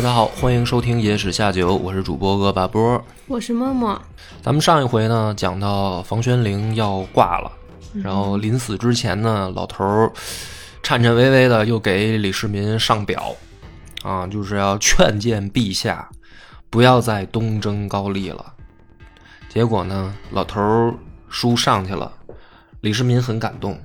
[0.00, 3.04] 大家好，欢迎收听《野史下酒》，我是主播恶霸波。
[3.26, 4.00] 我是默默，
[4.40, 7.52] 咱们上一回呢讲到房玄龄要挂了，
[7.92, 10.10] 然后临死之前呢，老头儿
[10.82, 13.36] 颤颤巍巍的又给李世民上表，
[14.02, 16.08] 啊，就是要劝谏陛下
[16.70, 18.54] 不要再东征高丽了。
[19.50, 20.94] 结果呢，老头儿
[21.28, 22.10] 书上去了，
[22.80, 23.78] 李世民很感动，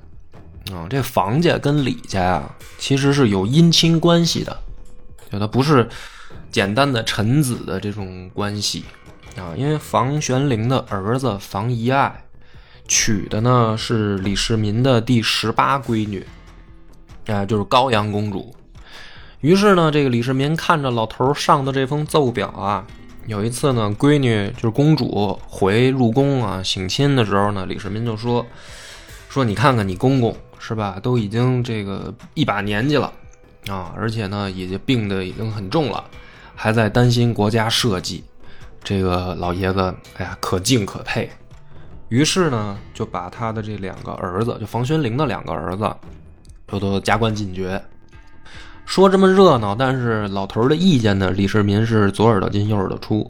[0.72, 4.62] 啊，这房家跟李家呀其实是有姻亲关系的。
[5.30, 5.88] 就他不是
[6.50, 8.84] 简单的臣子的这种关系
[9.36, 12.24] 啊，因为房玄龄的儿子房遗爱
[12.88, 16.24] 娶的呢是李世民的第十八闺女，
[17.26, 18.54] 啊，就是高阳公主。
[19.40, 22.86] 于是呢，这个李世民看着老头上的这封奏表啊，
[23.26, 28.44] 有一次呢，闺女就是公主回入宫啊省亲的时候呢，李世民就说
[29.28, 33.12] 说你看看你公公是吧，都已经这个一把年纪了。
[33.68, 36.04] 啊，而且呢，已经病的已经很重了，
[36.54, 38.22] 还在担心国家社稷。
[38.82, 41.28] 这个老爷子，哎呀，可敬可佩。
[42.08, 45.92] 于是呢，就把他的这两个儿子，就房玄龄的两个儿子，
[46.66, 47.82] 都都加官进爵。
[48.84, 53.28] 说这么热闹，但是老头的意见呢，李世民是左耳朵进右耳朵出，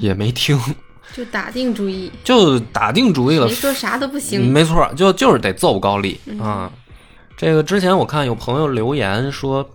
[0.00, 0.58] 也没听，
[1.12, 4.50] 就打定主意，就打定主意了，谁说啥都不行。
[4.50, 6.72] 没错，就就是得揍高丽啊。
[7.40, 9.66] 这个之前我看有朋友留言说，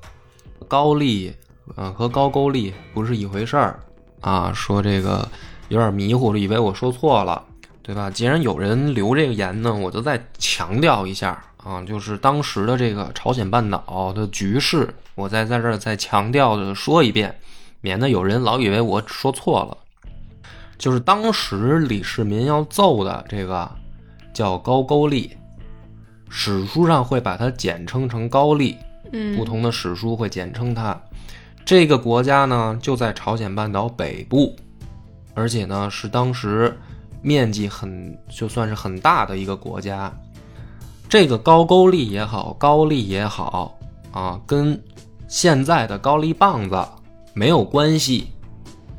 [0.68, 1.34] 高丽
[1.76, 3.80] 啊和高句丽不是一回事儿
[4.22, 5.28] 啊，说这个
[5.70, 7.44] 有点迷糊了，以为我说错了，
[7.82, 8.08] 对吧？
[8.08, 17.36] 既然有人留这个言呢，我就再强调一下啊，就是当时的这个朝鲜半岛的局势，我再在这儿再强调的说一遍，
[17.82, 19.76] 免得有人老以为我说错了。
[20.78, 23.68] 就是当时李世民要揍的这个
[24.36, 25.36] 叫高句丽。
[26.38, 28.76] 史书上会把它简称成高丽，
[29.14, 31.00] 嗯，不同的史书会简称它。
[31.64, 34.54] 这个国家呢，就在朝鲜半岛北部，
[35.34, 36.78] 而且呢是当时
[37.22, 40.14] 面积很就算是很大的一个国家。
[41.08, 43.80] 这个高句丽也好，高丽也好
[44.12, 44.78] 啊，跟
[45.30, 46.86] 现在的高丽棒子
[47.34, 48.28] 没有关系。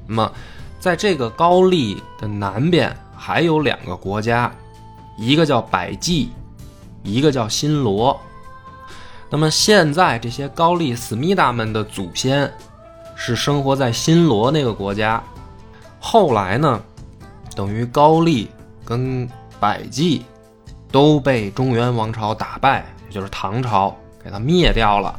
[0.07, 0.33] 那么，
[0.81, 4.51] 在这个高丽的南边还有两个国家，
[5.19, 6.31] 一个叫百济。
[7.07, 8.21] 一个叫新罗，
[9.31, 12.53] 那么现在这些高丽思密达们的祖先
[13.15, 15.23] 是生活在新罗那个国家，
[16.01, 16.83] 后来呢，
[17.55, 18.51] 等于高丽
[18.85, 19.29] 跟
[19.59, 20.25] 百济
[20.91, 25.19] 都被中原王朝打败，也就是唐朝给它灭掉了。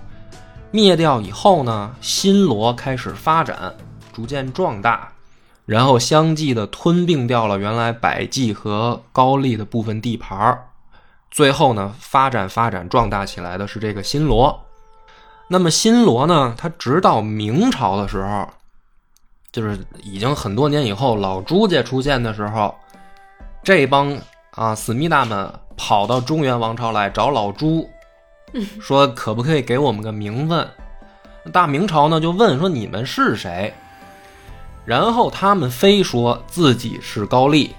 [0.70, 3.74] 灭掉以后呢，新罗开始发展，
[4.14, 5.10] 逐渐壮大，
[5.66, 10.66] 然后相继的吞并掉了原来百济和高丽的部分地盘儿。
[11.30, 14.60] 最后呢，发展发展壮大起来的是这个新罗。
[15.50, 18.50] 那么新罗呢，它直到明朝的时候，
[19.52, 22.76] 就是已经很多年以后，老朱家出现的时候，
[23.64, 24.18] 这帮
[24.52, 27.90] 啊思密达们跑到中原王朝来找老朱，
[28.82, 30.68] 说可不可以给我们个名分？
[31.54, 33.74] 大明朝呢就问说你们是谁？
[34.84, 37.74] 然后他们非说自己是高丽。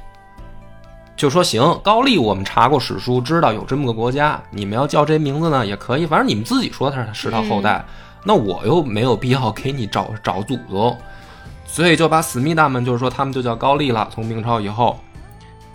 [1.19, 4.41] 就说行，高丽我们查过史书，知道有这么个国家。
[4.53, 7.84] 你们要叫这名字呢，也可以，反正你们自己说他是他后代，
[8.23, 10.97] 那我又没有必要给你找找祖宗，
[11.67, 14.09] 所以就把思密达们就是说他们就叫高丽了。
[14.15, 14.97] 从明朝以后，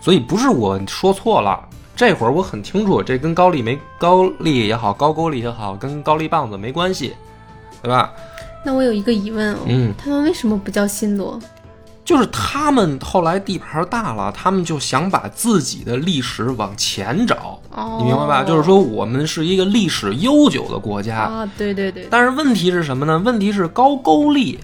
[0.00, 1.62] 所以不是我说错了，
[1.94, 7.14] 这会儿我很清楚，这跟高丽没高丽也好，高句丽也好，跟高丽棒子没关系，
[7.82, 8.10] 对吧？
[8.64, 11.38] 那我有一个疑问哦，嗯，他们为什么不叫新罗？
[12.04, 17.58] 就是他们后来地盘大了，他们就想把自己的历史往前找，
[17.98, 18.44] 你明白吧？
[18.44, 22.06] 就是说我们是一个历史悠久的国家啊，对对对。
[22.10, 23.18] 但是问题是什么呢？
[23.18, 24.58] 问题是高句丽，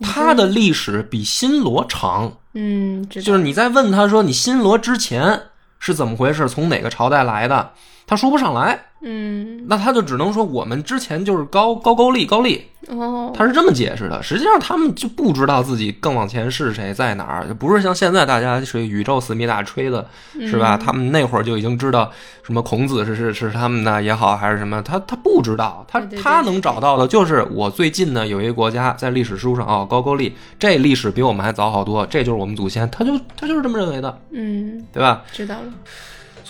[0.00, 2.32] 它的历史比新罗长。
[2.54, 5.40] 嗯，就是你在问他说你新罗之前
[5.78, 7.70] 是怎么回事，从哪个朝代来的？
[8.10, 14.20] 他说不上来，嗯，那他就只能说我们之前就是高高句丽高丽，哦，他是这么解释的。
[14.20, 20.04] 实际上他们就不知道自己更往前是谁在哪儿，就不是像现在大家是宇宙思密达吹的，
[20.40, 20.76] 是吧？
[20.76, 22.10] 他们那会儿就已经知道
[22.42, 35.22] 什么孔子是是是他们的也好，还是什么，他他不知道，他他能找到的就是我最近呢有一个国家在历史书上哦高句丽，这历史比我们还早好多，这就是我们祖先，他就他就是这么认为的，嗯，对吧？
[35.30, 35.72] 知道了，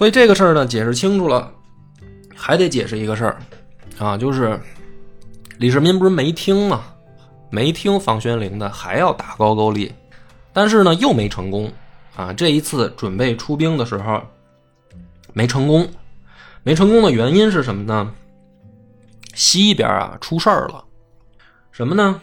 [0.00, 1.52] 所以这个事儿呢，解释清楚了，
[2.34, 3.38] 还得解释一个事儿
[3.98, 4.58] 啊，就是
[5.58, 6.86] 李世民不是没听吗？
[7.50, 9.92] 没听房玄龄的，还要打高句丽，
[10.54, 11.70] 但是呢又没成功
[12.16, 12.32] 啊。
[12.32, 14.22] 这一次准备出兵的时候
[15.34, 15.86] 没成功，
[16.62, 18.10] 没成功的原因是什么呢？
[19.34, 20.82] 西边啊出事儿了，
[21.72, 22.22] 什么呢？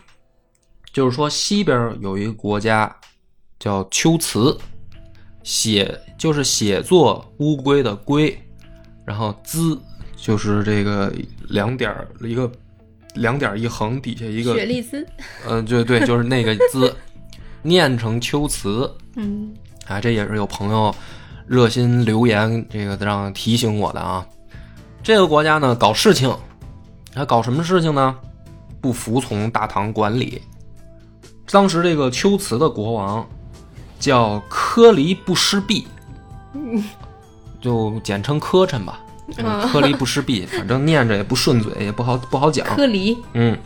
[0.91, 2.91] 就是说西边有一个国家
[3.59, 4.57] 叫龟兹，
[5.47, 8.37] 写就是写作乌龟的龟，
[9.05, 9.79] 然后兹
[10.17, 11.09] 就是这个
[11.47, 12.51] 两点儿一个
[13.15, 15.07] 两点儿一横，底下一个雪莉丝，
[15.47, 16.93] 呃，对对，就是那个兹，
[17.63, 19.53] 念成秋词嗯，
[19.85, 20.01] 啊。
[20.01, 20.93] 这也是有朋友
[21.47, 24.27] 热心留言，这个让提醒我的啊。
[25.01, 26.29] 这个国家呢，搞事情，
[27.13, 28.13] 他搞什么事情呢？
[28.81, 30.41] 不服从大唐管理。
[31.49, 33.25] 当时这个龟兹的国王
[33.99, 35.87] 叫科离不失弼，
[37.61, 38.99] 就简称科琛吧。
[39.37, 39.67] 嗯。
[39.67, 42.65] 科离不失弼， 反正念着也不顺嘴，也不好不好讲。
[42.67, 43.57] 科离，嗯，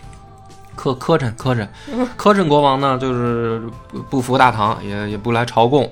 [0.75, 1.67] 科科琛科琛，
[2.17, 5.91] 科琛国王呢，就是不不服大唐，也也不来朝贡，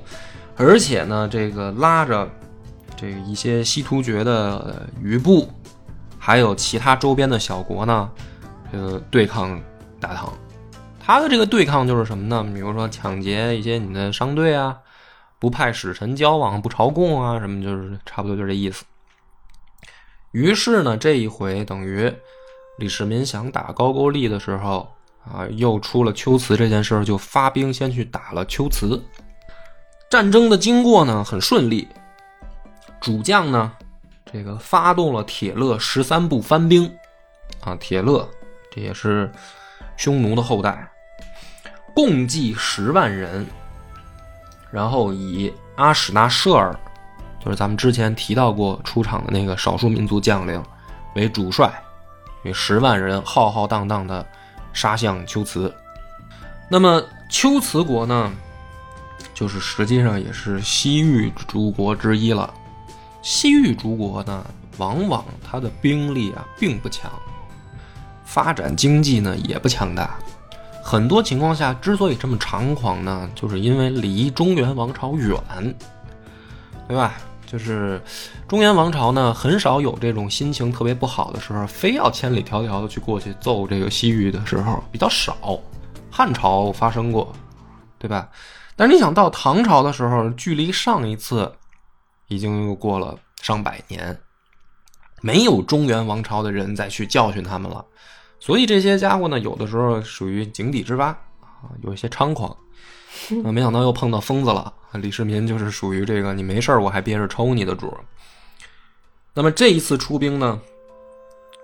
[0.56, 2.28] 而且呢，这个拉着
[2.96, 5.48] 这个一些西突厥的呃余部，
[6.18, 8.10] 还有其他周边的小国呢，
[8.72, 9.60] 这个对抗
[10.00, 10.34] 大唐。
[11.10, 12.48] 他的这个对抗就是什么呢？
[12.54, 14.78] 比如说抢劫一些你的商队啊，
[15.40, 18.86] 不派使臣交往，不朝贡啊，什么就是差不多就这意思。
[20.34, 22.14] 于是呢，这一回等于
[22.78, 24.88] 李世民想打高句丽的时候
[25.26, 29.04] 啊，又出了龟兹这件事儿，就发兵先去打了龟兹。
[30.12, 31.88] 战争的经过呢很顺利，
[33.02, 33.74] 主将呢
[34.32, 36.86] 这个发动了铁勒十三部番兵
[37.62, 38.30] 啊，铁勒
[38.70, 39.32] 这也是
[39.98, 40.88] 匈奴的后代，
[41.94, 43.46] 共计十万人，
[44.72, 46.78] 然后以阿史那舍尔，
[47.44, 50.64] 就是咱们之前提到过出场的那个少数民族将领
[51.16, 51.72] 为主帅，
[52.44, 54.26] 与十万人浩浩荡荡的
[54.74, 55.74] 杀向龟兹。
[56.70, 58.32] 那么龟兹国呢，
[59.34, 62.54] 就是实际上也是西域诸国之一了。
[63.22, 64.46] 西域诸国呢，
[64.78, 67.12] 往往它的兵力啊并不强，
[68.24, 70.18] 发展经济呢也不强大。
[70.82, 75.38] 很多情况下，之所以这么猖狂呢，就是因为离中原王朝远，
[76.88, 77.14] 对吧？
[77.46, 78.00] 就是
[78.48, 85.60] 中原王朝呢，很少有这种心情特别不好的时候，非要千里迢迢的去过去揍这个西域的时候比较少。
[86.12, 87.34] 汉朝发生过，
[87.98, 88.30] 对吧？
[88.76, 91.52] 但是你想到唐朝的时候，距离上一次
[92.28, 94.20] 已经又过了上百年，
[95.22, 97.84] 没有中原王朝的人再去教训他们了，
[98.40, 101.08] 所以这些家伙呢，有的时候属于井底之蛙
[101.42, 102.56] 啊，有一些猖狂。
[103.44, 104.72] 啊，没想到又碰到疯子了。
[104.94, 107.96] 李世民就是属于这个你没事儿我还憋着抽你的主。
[109.34, 110.60] 那么这一次出兵呢，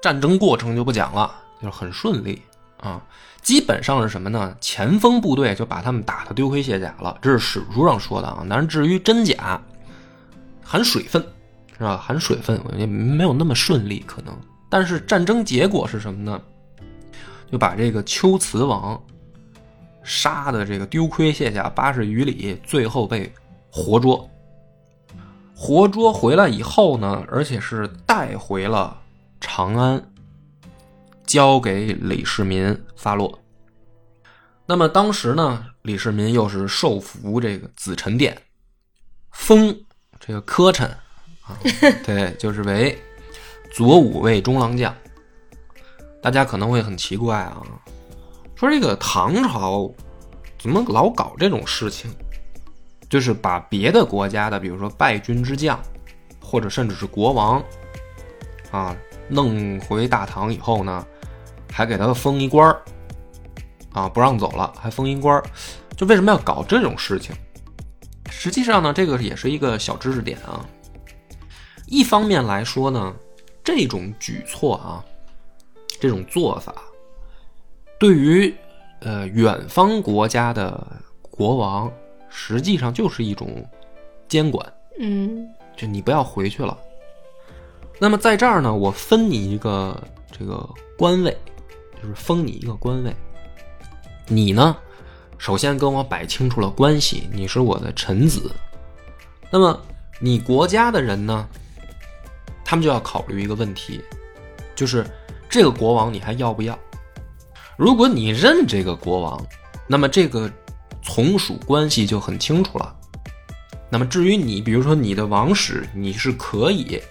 [0.01, 2.41] 战争过程就不讲了，就是很顺利
[2.79, 3.01] 啊。
[3.41, 4.55] 基本上是什么呢？
[4.59, 8.45] 前锋部队就把他们打得丢盔卸甲了，这是史书上说的啊。
[8.49, 9.61] 但是至于真假，
[10.63, 11.23] 含水分
[11.77, 11.95] 是吧？
[11.97, 14.35] 含水分也没有那么顺利可能。
[14.69, 16.41] 但是战争结果是什么呢？
[17.51, 19.01] 就把这个龟兹王
[20.03, 23.31] 杀的这个丢盔卸甲八十余里，最后被
[23.69, 24.29] 活捉。
[25.55, 29.01] 活捉回来以后呢，而且是带回了
[29.39, 30.11] 长安，
[31.25, 33.39] 交给李世民发落。
[34.65, 38.37] 那么当时呢，李世民又是受服这个紫宸殿，
[39.31, 39.75] 封
[40.19, 40.89] 这个科臣
[41.43, 41.57] 啊，
[42.03, 42.97] 对，就是为
[43.71, 44.93] 左武卫中郎将。
[46.25, 47.61] 大家可能会很奇怪啊，
[48.55, 49.87] 说这个唐朝
[50.57, 52.09] 怎么老搞这种事情？
[53.07, 55.79] 就是把别的国家的，比如说败军之将，
[56.41, 57.63] 或者甚至是国王，
[58.71, 58.97] 啊，
[59.29, 61.05] 弄回大唐以后呢，
[61.71, 62.81] 还给他封一官儿，
[63.93, 65.43] 啊，不让走了，还封一官儿。
[65.95, 67.35] 就为什么要搞这种事情？
[68.31, 70.65] 实际上呢，这个也是一个小知识点啊。
[71.85, 73.13] 一方面来说呢，
[73.63, 75.05] 这种举措啊，
[75.99, 76.75] 这种做法，
[77.99, 78.53] 对于
[78.99, 80.85] 呃远方国家的
[81.21, 81.91] 国王，
[82.29, 83.67] 实际上就是一种
[84.27, 86.77] 监管，嗯就你不要回去了。
[87.99, 91.37] 那么在这儿呢，我分你一个这个官位，
[92.01, 93.15] 就是封你一个官位。
[94.27, 94.75] 你呢，
[95.37, 98.51] 首先跟我摆清楚了关系，你是我的臣子。
[99.51, 99.79] 那么
[100.19, 101.47] 你国家的人呢，
[102.65, 104.01] 他们就要考虑一个问题，
[104.75, 105.05] 就是
[105.55, 106.77] 这个国王你还要不要？
[107.77, 109.41] 如果你认这个国王，
[109.87, 110.51] 那么这个
[111.01, 112.93] 从属关系就很清楚了。
[113.89, 117.01] 那么至于你，比如说你的王室，你是可以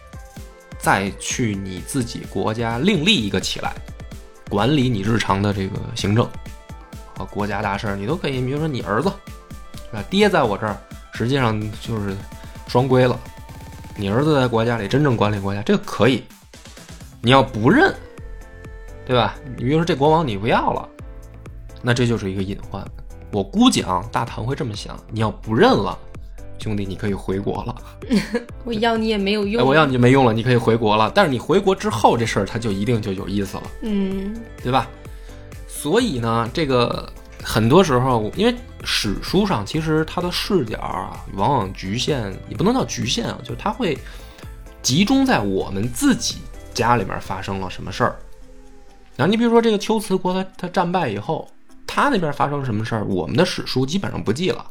[0.79, 3.73] 再去你自己国家另立一个起来，
[4.51, 6.29] 管理你日常的这个行政
[7.17, 8.43] 和国家大事，你都可以。
[8.43, 9.09] 比如说你儿子，
[9.91, 10.05] 啊？
[10.11, 10.77] 爹在我这儿，
[11.15, 12.15] 实际上就是
[12.69, 13.19] 双规了。
[13.97, 16.23] 你儿子在国家里真正管理国家，这个可以。
[17.23, 17.95] 你要不认，
[19.07, 19.35] 对吧？
[19.57, 20.89] 你比如说这国王你不要了，
[21.83, 22.85] 那这就是一个隐患。
[23.33, 25.99] 我估计啊，大唐会这么想：你要不认了。
[26.57, 27.77] 兄弟，你可以回国了。
[28.65, 29.61] 我要你也没有用。
[29.61, 31.13] 哎，我要你就没用了，你可以回国了。
[31.15, 34.89] 但是你回国之后，这事儿它就一定就有意思了，嗯对吧？
[35.69, 43.99] 所以呢，这个很多时候，因为史书上其实它的视角啊，往往局限，也不能叫局限啊，就是它会
[44.81, 46.37] 集中在我们自己
[46.73, 48.17] 家里面发生了什么事儿。
[49.17, 51.49] 然后你比如说这个龟兹国，他他战败以后，
[51.87, 54.65] 他那边发生什么事儿，我们的史书基本上不记了。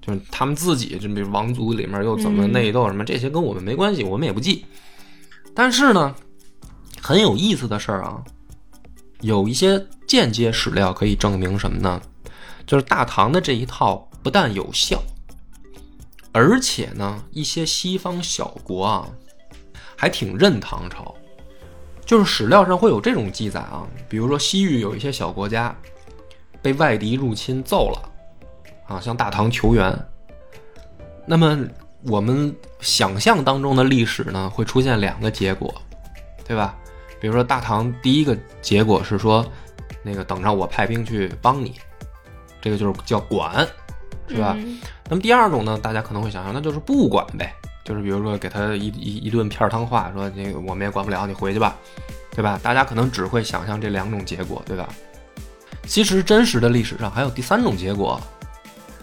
[0.00, 4.64] 就是他们自己，就比如王族里面又怎么内斗什么，这些跟我们没关系，我们也不记。
[5.54, 6.14] 但是呢，
[7.00, 8.24] 很有意思的事儿啊，
[9.20, 12.02] 有一些间接史料可以证明什么呢？
[12.66, 15.00] 就是大唐的这一套不但有效，
[16.32, 19.08] 而且呢，一些西方小国啊，
[19.94, 21.14] 还挺认唐朝。
[22.04, 25.74] 就是史料上会有这种记载啊，比如说西域有一些小国家
[26.60, 28.08] 被外敌入侵揍了。
[28.88, 29.96] 啊，向大唐求援。
[31.24, 31.58] 那么
[32.02, 35.72] 我们想象当中的历史呢，会出现两个结果，
[36.44, 36.76] 对吧？
[37.20, 39.46] 比如说大唐第一个结果是说，
[40.02, 41.76] 那个等着我派兵去帮你，
[42.60, 43.66] 这个就是叫管，
[44.28, 44.54] 是吧？
[44.58, 51.76] 嗯那么第二种呢，大家可能会想象，那就是不管呗，就是比如说给他一一一顿片儿汤话，说这个我们也管不了，你回去吧，
[52.30, 52.58] 对吧？
[52.62, 54.88] 大家可能只会想象这两种结果，对吧？
[55.86, 58.20] 其实真实的历史上还有第三种结果。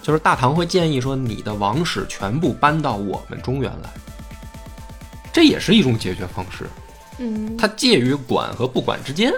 [0.01, 3.89] 就是大唐会建议说，你的王室全部搬到我们中原来，
[5.31, 6.65] 这也是一种解决方式。
[7.19, 9.31] 嗯，它介于管和不管之间，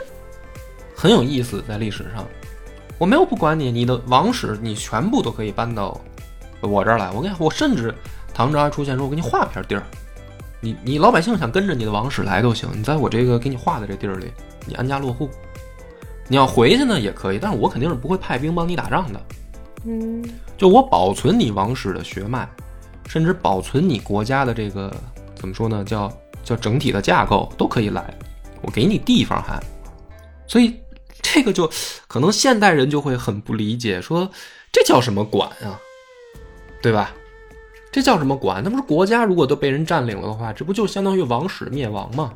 [0.95, 1.63] 很有意思。
[1.67, 2.25] 在历史上，
[2.99, 5.99] 我没有不管你，你的王室你全部都可以搬到
[6.61, 7.09] 我这儿来。
[7.11, 7.93] 我跟你，我甚至
[8.41, 9.83] 唐朝还出现说，我给你划片地儿，
[10.59, 14.31] 你你老百姓想跟着你的王室来都行，你在我这个给你划的这地儿里，
[14.65, 15.29] 你安家落户。
[16.27, 19.21] 你要回去呢也可以，但是我肯定是不会派兵帮你打仗的。
[19.85, 20.23] 嗯
[20.57, 22.49] 就我保存你王室的血脉，
[23.05, 24.91] 甚至保存你国家的这个
[25.35, 25.83] 怎么说呢？
[25.83, 26.11] 叫
[26.43, 28.11] 叫整体的架构都可以来，
[28.63, 29.61] 我给你地方还，
[30.47, 30.75] 所以
[31.21, 31.69] 这个就
[32.07, 34.27] 可能现代人就会很不理解，说
[34.71, 35.77] 这叫什么管啊？
[36.81, 37.13] 对吧？
[37.91, 38.63] 这叫什么管？
[38.63, 42.33] 那不是国家如果都被人占领了的话，这不就相当于王室灭亡吗？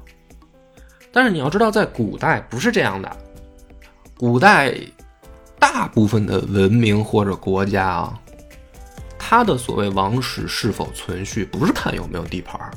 [1.12, 3.18] 但是你要知道，在古代不是这样的，
[4.18, 4.76] 古代。
[5.58, 8.22] 大部分的文明或者国家啊，
[9.18, 12.72] 它的所谓王室是否存续，不是看有没有地盘儿，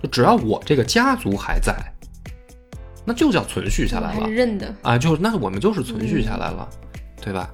[0.00, 1.74] 就只要我这个家族还在，
[3.04, 4.72] 那就叫存续下来了认的。
[4.82, 6.68] 啊，就那我们就是存续下来了，
[7.20, 7.52] 对吧？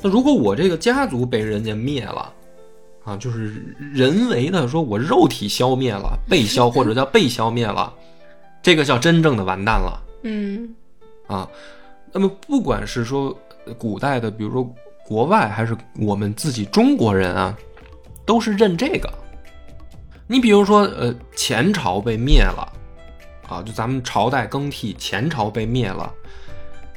[0.00, 2.34] 那如果我这个家族被人家灭了，
[3.08, 7.90] 啊，就是人为的说我肉体消灭了，被消或者叫被消灭了，
[8.62, 10.74] 这个叫真正的完蛋了嗯
[11.26, 11.48] 啊。
[12.12, 13.34] 那么不管是说
[13.78, 14.70] 古代的，比如说
[15.06, 17.56] 国外，还是我们自己中国人啊，
[18.26, 19.10] 都是认这个。
[20.26, 22.70] 你比如说，呃，前朝被灭了，
[23.48, 26.12] 啊，就咱们朝代更替，前朝被灭了，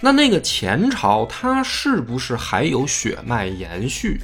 [0.02, 4.20] 那那个前朝它是不是还有血脉延续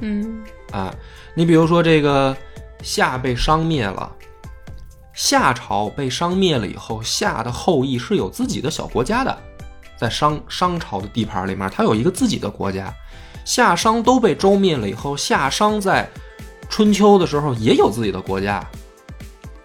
[0.00, 0.42] 嗯
[0.76, 0.94] 啊？
[1.34, 2.36] 你比如说这个
[2.82, 4.12] 夏被商灭了，
[5.14, 9.36] 夏朝被商灭了以后，夏的后裔是有自己的小国家的。
[9.98, 12.92] 在商商朝的地盘里面，它有一个自己的国家。
[13.46, 16.06] 夏商都被周灭了以后，夏商在
[16.68, 18.62] 春秋的时候也有自己的国家。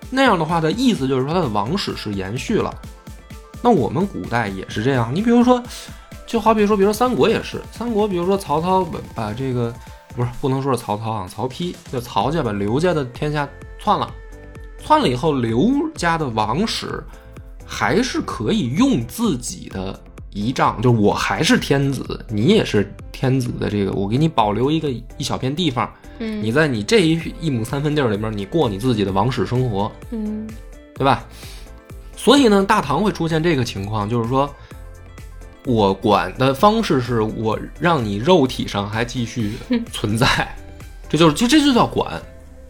[0.10, 2.74] 那样的话的意思就是说，它的王室是延续了。
[3.62, 5.14] 那我们古代也是这样。
[5.14, 5.62] 你比如说，
[6.26, 9.74] 就好比说，比如说三国也是，三国比如说曹操把把这个
[10.16, 13.48] 不是不能说是曹操啊，曹丕就曹家把刘家的天下
[13.80, 14.12] 篡了，
[14.80, 17.04] 篡了以后，刘家的王室
[17.66, 20.00] 还是可以用自己的。
[20.34, 30.48] 仪仗就是我还是天子，你也是天子的这个，我给你保留一个一小片地方，嗯，你在你这一一亩三分地儿里面，你过你自己的王室生活，嗯
[30.96, 31.26] 对吧？
[32.16, 34.50] 所以呢，大唐会出现这个情况，就是说
[35.66, 39.54] 我管的方式是我让你肉体上还继续
[39.94, 40.56] 存在，
[41.08, 42.22] 这就是就这就叫管，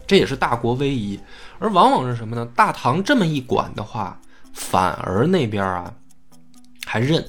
[0.06, 1.18] 这也是大国威仪。
[1.58, 2.46] 而往往是什么呢？
[2.54, 4.20] 大唐这么一管的话，
[4.52, 5.94] 反而那边啊
[6.84, 7.24] 还认，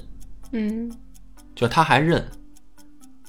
[0.52, 0.92] 嗯
[1.56, 2.28] 就他还认。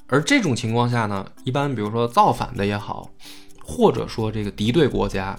[0.07, 3.09] 而这种情况下呢，一般比如说造反的也好，
[3.63, 5.37] 或者说这个敌对国家，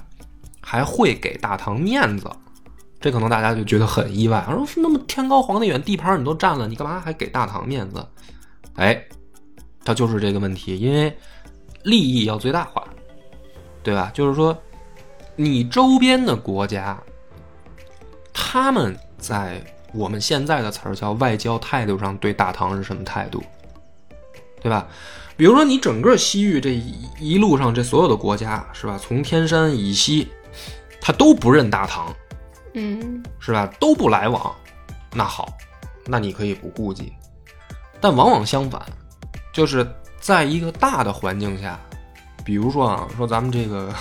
[0.61, 2.31] 还会给大唐面子。
[3.07, 8.05] 这可能大家就觉得很意外，说那么天高皇帝远，地盘你都占了，你干嘛还给大唐面子？
[8.75, 9.01] 哎，
[9.85, 11.17] 他就是这个问题，因为
[11.85, 12.83] 利益要最大化，
[13.85, 14.11] 对吧？
[14.13, 14.61] 就是说，
[15.37, 17.01] 你周边的国家，
[18.33, 23.41] 他们在我们现在的词儿叫外交态度上对大唐是什么态度，
[24.61, 24.89] 对吧？
[25.37, 28.99] 比如说你整个西域这一一路上这所有的国家是吧？
[29.01, 30.27] 从天山以西，
[31.01, 32.13] 他都不认大唐，
[32.77, 33.67] 嗯是吧？
[33.81, 34.55] 都不来往，
[35.13, 35.49] 那好，
[36.07, 37.13] 那你可以不顾忌。
[38.01, 38.81] 但往往相反，
[39.53, 39.85] 就是
[40.21, 41.81] 在一个大的环境下，
[42.45, 43.93] 比如说啊，说咱们这个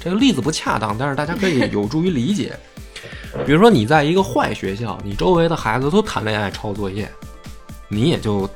[0.00, 2.56] 这个例子不恰当，但是大家可以 有助于理解。
[3.44, 7.10] 比如说你在一个坏学校，你周围的孩子都谈恋爱、抄作业，
[7.88, 8.48] 你也就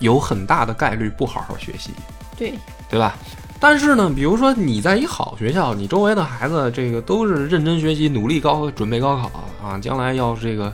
[0.00, 1.92] 有很大的概率不好好学习。
[2.36, 2.54] 对，
[2.88, 3.16] 对吧？
[3.62, 9.30] 但是呢，比如说你在一好学校，你周围的孩子这个都是认真学习、努力高准备高考
[9.64, 10.72] 啊，将来要这个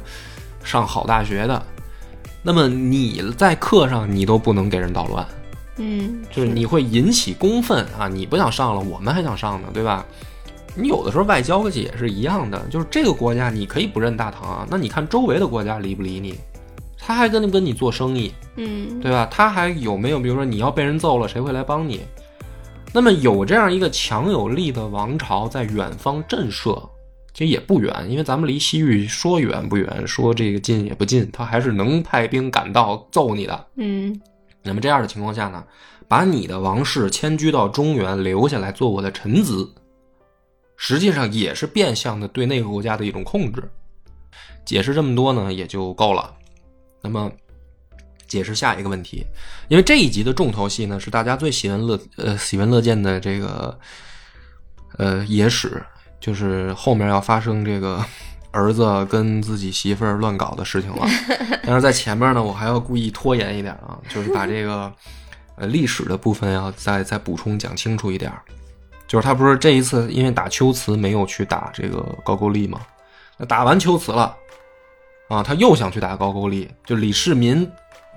[0.65, 1.63] 上好大学的，
[2.43, 5.27] 那么你在课上你都不能给人捣乱，
[5.77, 8.09] 嗯就是你会引起公愤啊！
[8.09, 10.03] 你不想上了，我们还想上呢，对吧？
[10.75, 16.35] 你有的时候外交也是一样的，就是这个国家你可以不认大唐啊，那你看周围的国家理不理你？
[16.99, 19.29] 他还跟不跟你做生意，嗯对吧？
[19.31, 22.01] 他还有没有，比如说你要被人揍了，谁会来帮你？
[22.93, 26.89] 那么有这样一个强有力的王朝在远方震慑，
[27.35, 33.67] 其实也不远，因为咱们离西域说远不远，说这个近也不近，他还是能派兵赶到揍你的。
[33.77, 34.19] 嗯
[34.63, 35.65] 那么这样的情况下呢，
[36.09, 39.71] 把你的王室迁居到中原，留下来做我的臣子，
[40.77, 43.63] 实际上也是变相的对那个国家的一种控制。
[44.65, 46.35] 解释这么多呢，也就够了。
[47.01, 47.31] 那么，
[48.29, 49.27] 解释下一个问题，
[49.69, 53.77] 因为这一集的重头戏呢，是大家最喜闻乐呃喜闻乐见的这个
[54.99, 55.83] 呃野史，
[56.21, 58.05] 就是后面要发生这个
[58.53, 61.07] 儿子跟自己媳妇儿乱搞的事情了。
[61.65, 64.93] 但是在前面呢，我还要故意拖延一点啊，就是把这个
[65.57, 68.33] 呃历史的部分要再再补充讲清楚一点。
[69.07, 72.79] 就是他不是这一次因为打秋瓷没有去打这个高句丽吗？
[73.39, 74.37] 那打完秋瓷了
[75.29, 76.71] 啊，他又想去打高句丽。
[76.85, 77.67] 就李世民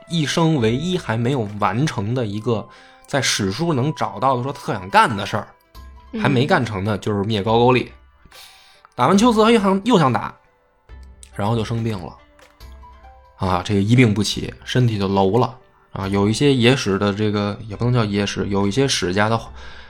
[0.09, 2.67] 一生唯一还没有完成的一个
[3.07, 5.47] 在史书能找到的说特想干的事儿，
[6.21, 7.91] 还没干成的，就是灭高句丽。
[8.95, 10.33] 打完秋瓷又想又想打，
[11.33, 12.15] 然后就生病了。
[13.37, 15.57] 啊，这个一病不起，身体就楼了
[15.91, 16.07] 啊。
[16.07, 19.39] 有一些野史的这个也不能叫野史，有一些史家的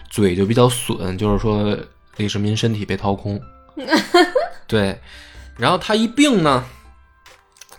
[0.10, 1.78] 嘴就比较损，就是说
[2.18, 3.42] 李世民身体被掏空。
[4.68, 4.98] 对，
[5.58, 6.64] 然后他一病呢，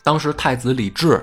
[0.03, 1.23] 当时太子李治，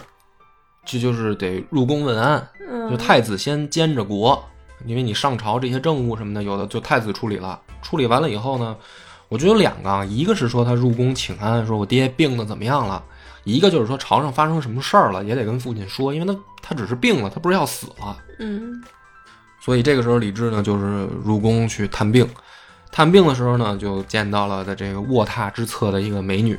[0.85, 2.47] 这就是得入宫问安，
[2.89, 4.43] 就太子先监着国，
[4.85, 7.59] 因为你上朝这些政务什么的，有的就太子处理了。
[7.81, 8.75] 处理完了以后呢，
[9.27, 13.03] 我觉得有两个啊，一个是说他入宫请安，说我爹病的怎么样了。
[13.45, 18.17] 一个就是说朝上发生什么事儿了，也得跟父亲说，因为他他只是病了，他不是要死了。
[18.39, 18.83] 嗯
[19.61, 22.27] 所以这个时候李治呢，就是入宫去探病。
[22.91, 26.57] 探病的时候呢，就见到了在这个卧榻之侧的一个美女，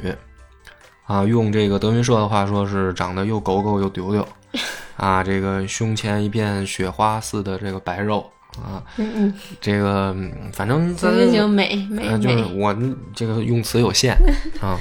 [1.10, 4.24] 啊，用这个德云社的话说是长得又狗狗又丢丢，
[4.94, 8.20] 啊，这个胸前一片雪花似的这个白肉，
[8.62, 12.76] 啊，嗯嗯，这个嗯反正咱就是，我
[13.12, 14.16] 这个用词有限
[14.62, 14.78] 啊，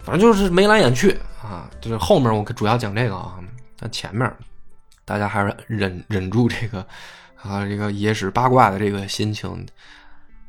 [0.00, 3.38] 反正就是眉来眼去啊，就是后面我主要讲这个啊，
[3.80, 4.30] 但前面
[5.06, 6.86] 大家还是忍忍住这个
[7.42, 9.66] 啊这个野史八卦的这个心情。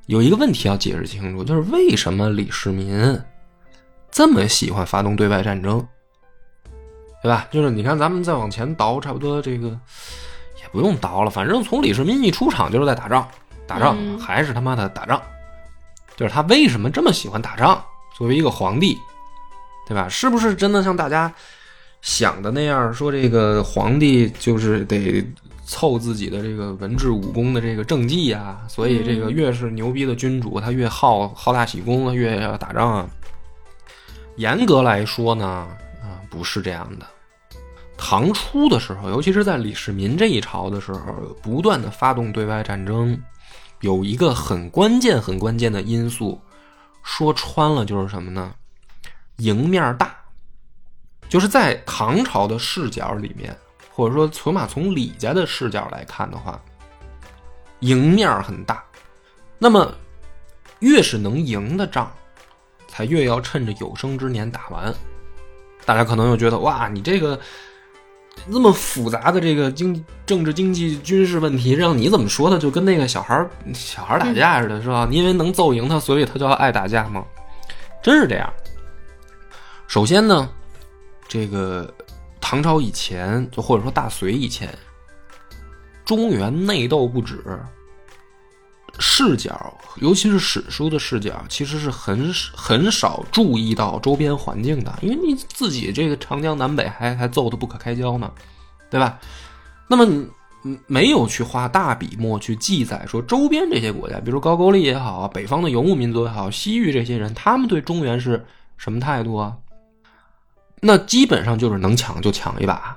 [0.08, 3.18] 有一个问题要解释清楚，就是为什么李世民
[4.14, 5.86] 这么喜欢发动对外战争，
[7.24, 7.48] 对吧？
[7.52, 13.28] 就是你看咱们再往前倒，差不多这个也不用倒了，反正从李世民一出场就是在打仗，
[13.66, 15.20] 打仗、嗯还是他妈的打仗。
[16.16, 17.84] 就是他为什么这么喜欢打仗？
[18.16, 18.96] 作为一个皇帝，
[19.88, 20.08] 对吧？
[20.08, 21.34] 是不是真的像大家
[22.04, 25.26] 想的那样，说这个皇帝就是得
[25.66, 28.62] 凑自己的这个文治武功的这个政绩啊？
[28.68, 33.10] 所以这个越是牛逼的君主，他越好好大喜功，越要打仗啊。
[34.36, 35.46] 严格来说呢，
[36.02, 37.06] 啊，不是这样的。
[37.96, 43.18] 唐初的时候，尤其是在李世民这一朝的时候，不断的发动对外战争，
[43.82, 46.42] 有一个很关键、很关键的因素，
[47.04, 48.54] 说穿了就是什么呢？
[49.38, 50.16] 赢面大，
[51.30, 53.56] 就是在唐朝的视角里面，
[53.94, 56.60] 或者说起码从李家的视角来看的话，
[57.80, 58.84] 赢面很大。
[59.58, 59.94] 那么，
[60.80, 62.12] 越是能赢的仗，
[62.94, 64.94] 才越要趁着有生之年打完。
[65.84, 67.40] 大家可能又觉得，哇，你这个
[68.46, 75.08] 那么复杂的这个经政治、经济、军事问题，让你怎么说的，就跟那个小孩儿小孩儿打架似的，是吧？
[75.10, 77.26] 你因为能揍赢他，所以他就要爱打架吗？
[78.04, 78.54] 真是这样。
[79.88, 80.48] 首先呢，
[81.28, 81.92] 这个
[82.40, 84.70] 唐朝以前，就或者说大隋以前，
[86.06, 87.44] 中原内斗不止，
[89.00, 98.32] 视角，尤其是史书的视角，其实是很很少注意到周边环境的，因为你自己这个长江南北还还揍得不可开交呢，
[98.92, 99.18] 对吧？
[99.88, 100.06] 那么
[100.62, 108.46] 你没有去花大笔墨去记载说周边这些国家，比如高句丽也好，北方的游牧民族也好，西域这些人，他们对中原是
[108.78, 109.58] 什么态度啊？
[110.82, 112.96] 那基本上就是能抢就抢一把，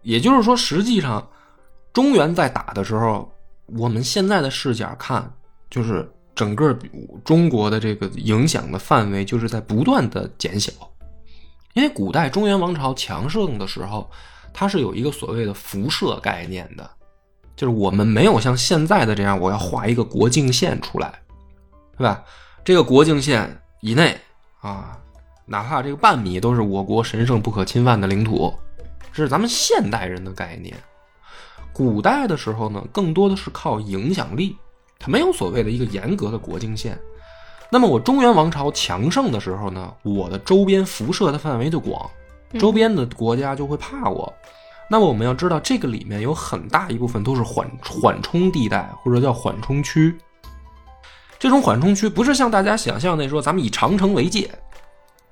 [0.00, 1.28] 也就是说，实际上
[1.92, 3.30] 中原在打的时候。
[3.76, 5.32] 我们现在的视角看，
[5.70, 6.76] 就是整个
[7.24, 10.72] 中国的这个影响的范围，就是在不断的减小。
[11.74, 14.10] 因为古代中原王朝强盛的时候，
[14.52, 16.90] 它是有一个所谓的辐射概念的，
[17.54, 21.20] 就是我们没有像现在的这样，我要画一个国境线出来，
[21.96, 22.24] 对吧？
[22.64, 24.18] 这个国境线以内
[24.60, 24.98] 啊，
[25.46, 28.52] 哪怕这个半米都是我国神圣不可侵犯的领土，
[29.12, 30.76] 这是咱们现代人的概念。
[31.80, 34.54] 古代的时候呢，更多的是靠影响力，
[34.98, 36.98] 它没有所谓的一个严格的国境线。
[37.70, 42.10] 那么我中原王朝强盛的时候呢，我的周边辐射的范围就广，
[42.58, 44.30] 周边的国家就会怕我。
[44.90, 50.14] 那么我们要知道，这个里面有很大一部分都是缓缓冲地带，或者叫缓冲区。
[51.38, 54.50] 这种缓冲区不是像大家想象那说，咱们以长城为界。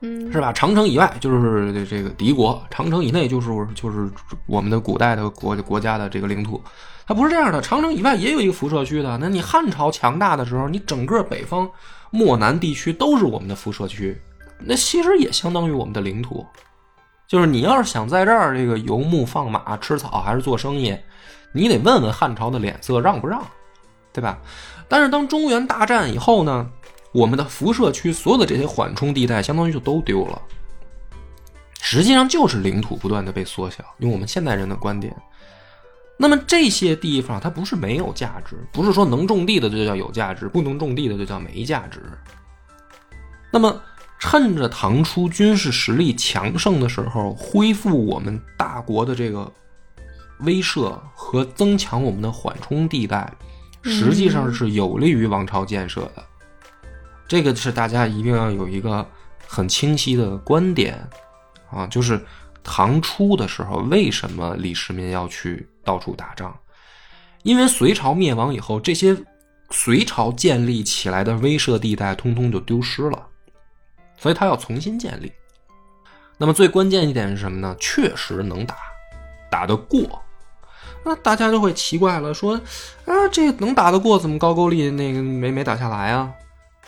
[0.01, 0.53] 嗯，是吧？
[0.53, 4.09] 长城以外就是这个敌国，长城以内就是就是
[4.47, 6.63] 我们的古代的国国家的这个领土。
[7.07, 9.19] 它不是这样的，长城以外也有一个辐射区的。
[9.19, 11.69] 那你汉朝强大的时候，你整个北方、
[12.11, 14.17] 漠南地区都是我们的辐射区，
[14.61, 16.47] 那其实也相当于我们的领土。
[17.27, 20.97] 就是你要是想在这儿这个游牧放马、吃草还是做生意，
[21.53, 23.43] 你得问问汉朝的脸色让不让，
[24.13, 24.39] 对吧？
[24.87, 26.71] 但是当中原大战以后呢？
[27.13, 30.41] 我们的辐射区所有的这些缓冲地带，相当于就都丢了。
[31.81, 33.83] 实际上就是领土不断的被缩小。
[33.99, 35.17] 用我们现代人的观点，
[36.19, 42.03] 那么这些地方它不是没有价值，不是说能种地的就叫有价值，不能种地的就叫没价值。
[43.51, 43.81] 那么
[44.19, 49.51] 趁着唐初军事实力强盛的时候，恢复我们大国的这个
[50.41, 53.33] 威慑和增强我们的缓冲地带，
[53.83, 56.25] 实际上是有利于王朝建设的。
[57.29, 59.07] 这个是大家一定要有一个
[59.47, 60.99] 很清晰的观点
[61.71, 62.19] 啊，就是
[62.65, 66.57] 唐初的时候，为什么李世民要去到处打仗？
[67.43, 69.17] 因为隋朝灭亡以后，这些
[69.71, 73.27] 隋朝建立起来的威慑地带通通就丢失了，
[74.17, 75.31] 所以他要重新建立。
[76.37, 77.77] 那么最关键一点是什么呢？
[77.79, 78.77] 确实能打，
[79.51, 80.01] 打得过。
[81.05, 82.55] 那大家就会奇怪了，说
[83.05, 86.33] 啊，这能打得过，怎么高句丽那个没没打下来啊？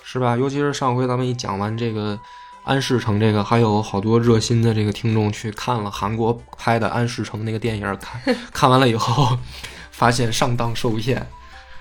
[0.02, 0.36] 是吧？
[0.36, 2.18] 尤其是上回咱们一讲完这个
[2.64, 9.38] 安世成这个，还有好多热心的这个听众去看了韩国拍的安世成那个电影，看 看完了以后，
[9.90, 11.26] 发现上当受骗，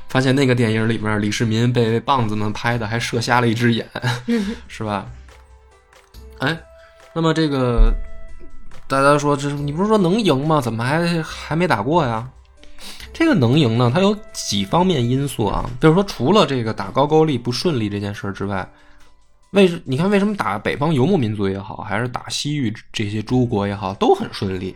[0.07, 3.87] 发现那个电影里边李世民被棒子们拍的还射瞎了一只眼，
[4.67, 5.05] 是吧？
[6.39, 6.57] 哎，
[7.13, 7.93] 那么这个
[8.87, 10.61] 大家说，这你不是说能赢吗？
[10.61, 12.27] 怎么还还没打过呀？
[13.19, 13.91] 这个能赢呢？
[13.93, 15.69] 它有几方面因素啊？
[15.77, 18.65] 比如说，除了这个打高句丽不顺利这件事之外，
[19.51, 24.73] 为什你看为什么打北方游牧民族也好，还是打西域这些诸国也好，都很顺利。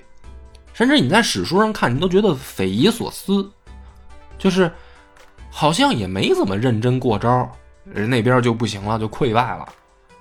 [0.74, 3.50] 甚至你在史书上看，你都觉得匪夷所思，
[4.38, 4.70] 就是
[5.50, 7.50] 好像也没怎么认真过招，
[7.86, 9.66] 人那边就不行了，就溃败了，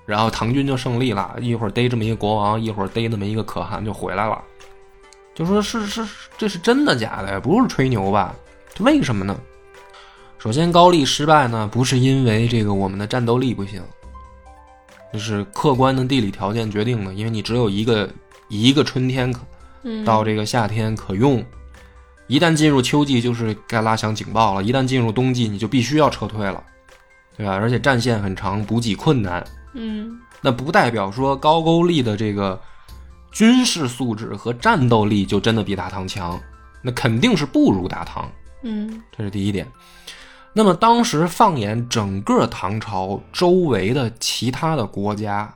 [0.07, 4.41] 然后唐军就胜利了，一会儿逮这么一个国王，一会儿逮那么一个可汗就回来了。
[5.35, 7.40] 就说是是这是真的假的呀？
[7.40, 8.35] 不是吹牛吧？
[8.75, 9.35] 这为什么呢？
[10.38, 13.83] 首先，高丽失败呢，不是因为这个我们的战斗力不行，
[15.12, 17.14] 就是客观的地理条件决定的。
[17.14, 18.11] 因为你只有一个
[18.49, 19.40] 一个春天可
[20.05, 21.42] 到这个夏天可用，
[22.27, 24.62] 一旦进入秋季，就是该拉响警报了。
[24.62, 26.62] 一旦进入冬季，你就必须要撤退了，
[27.37, 27.55] 对吧？
[27.55, 29.42] 而且战线很长，补给困难。
[29.73, 32.61] 嗯，那不代表说高句丽的这个。
[33.33, 36.38] 军事素质和战斗力就真的比大唐强，
[36.83, 38.31] 那肯定是不如大唐。
[38.62, 39.66] 嗯，这是第一点。
[40.53, 45.53] 那么当时放眼整个唐朝周围的其他的国家，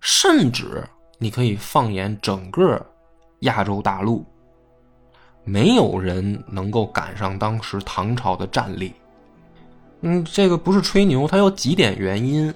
[0.00, 0.82] 甚至
[1.18, 2.80] 你可以放眼整个
[3.40, 4.24] 亚洲大陆，
[5.42, 8.94] 没有人能够赶上当时唐朝的战力。
[10.02, 12.54] 嗯，这个不是吹牛，它有几点原因。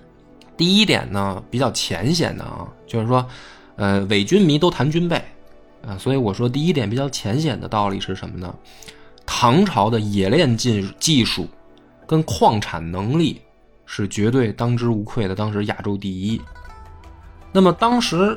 [0.57, 3.27] 第一点呢，比较浅显的啊，就是说，
[3.79, 5.17] 呃，伪军迷都谈军备，
[5.87, 8.53] 啊，所以我说第一点比较浅显的道理是什么呢？
[9.25, 11.49] 唐朝的冶炼技技术
[12.09, 13.41] 跟矿产能力
[13.87, 16.41] 是绝对当之无愧的，当时亚洲第一。
[17.53, 18.37] 那么当时，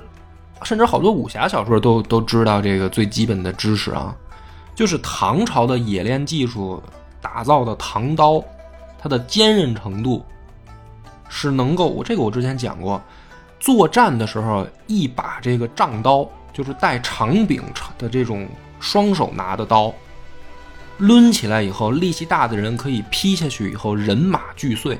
[0.62, 4.16] 甚至好多武侠小说都都知道这个最基本的知识啊，
[4.76, 6.80] 就是唐朝的冶炼技术
[7.20, 8.44] 打造的唐刀，
[9.00, 10.24] 它的坚韧程度
[11.30, 13.02] 是能够，我这个我之前讲过，
[13.62, 17.64] 作战的时候一把这个丈刀，就是带长柄
[17.98, 18.46] 的这种
[18.80, 19.94] 双手拿的刀。
[20.98, 24.98] 抡起来以后，力气大的人可以劈下去以后人马俱碎。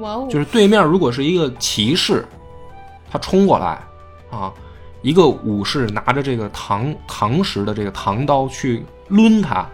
[0.00, 2.26] 哇哦，就是对面如果是一个骑士，
[3.10, 3.78] 他冲过来，
[4.30, 4.50] 啊，
[5.02, 9.66] 一个武士拿着这个唐唐时的这个唐刀去抡他，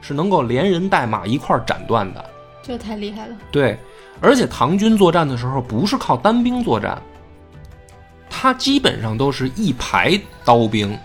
[0.00, 2.24] 是能够连人带马一块儿斩断的。
[2.62, 3.36] 这太厉害了。
[3.50, 3.78] 对，
[4.20, 7.00] 而且唐军作战的时候不是靠单兵作战，
[8.36, 10.98] 他基本上都是一排刀兵。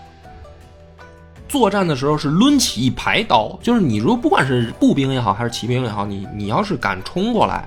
[1.48, 7.64] 作战的时候是抡起一排刀，就是你如果不管是步兵也好，还是骑兵也好，你你要是敢冲过来，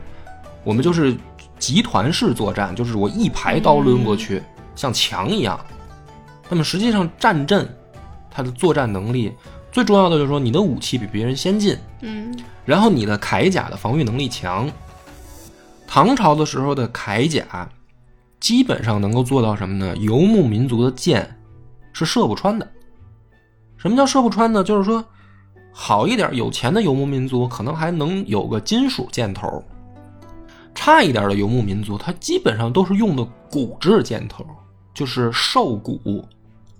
[0.65, 1.15] 我们就是
[1.57, 4.43] 集团式作战，就是我一排刀抡过去，
[4.75, 5.57] 像墙一样。
[6.49, 7.67] 那么实际上战阵，
[8.29, 9.31] 它的作战能力
[9.71, 14.69] 最重要的就是说你的武器比别人先进，嗯然后你的铠甲的防御能力强。
[15.87, 17.69] 唐朝的时候的铠甲，
[18.43, 19.95] 基本上能够做到什么呢？
[19.95, 21.33] 游牧民族的箭
[21.93, 22.69] 是射不穿的。
[23.77, 24.61] 什么叫射不穿呢？
[24.61, 25.01] 就是说，
[25.71, 29.63] 好一点有钱的游牧民族可能还能有个金属箭头，
[30.75, 34.45] 差一点的游牧民族，它基本上都是用的骨质箭头，
[34.93, 35.97] 就是兽骨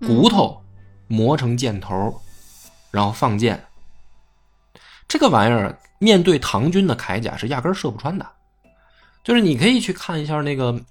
[0.02, 0.62] 骨头
[1.08, 2.14] 磨成箭头，
[2.92, 3.64] 然后放箭。
[5.08, 8.28] 这个玩意儿面对唐军的铠甲是压根儿射不穿的，
[9.24, 10.74] 就是你可以去看一下那个《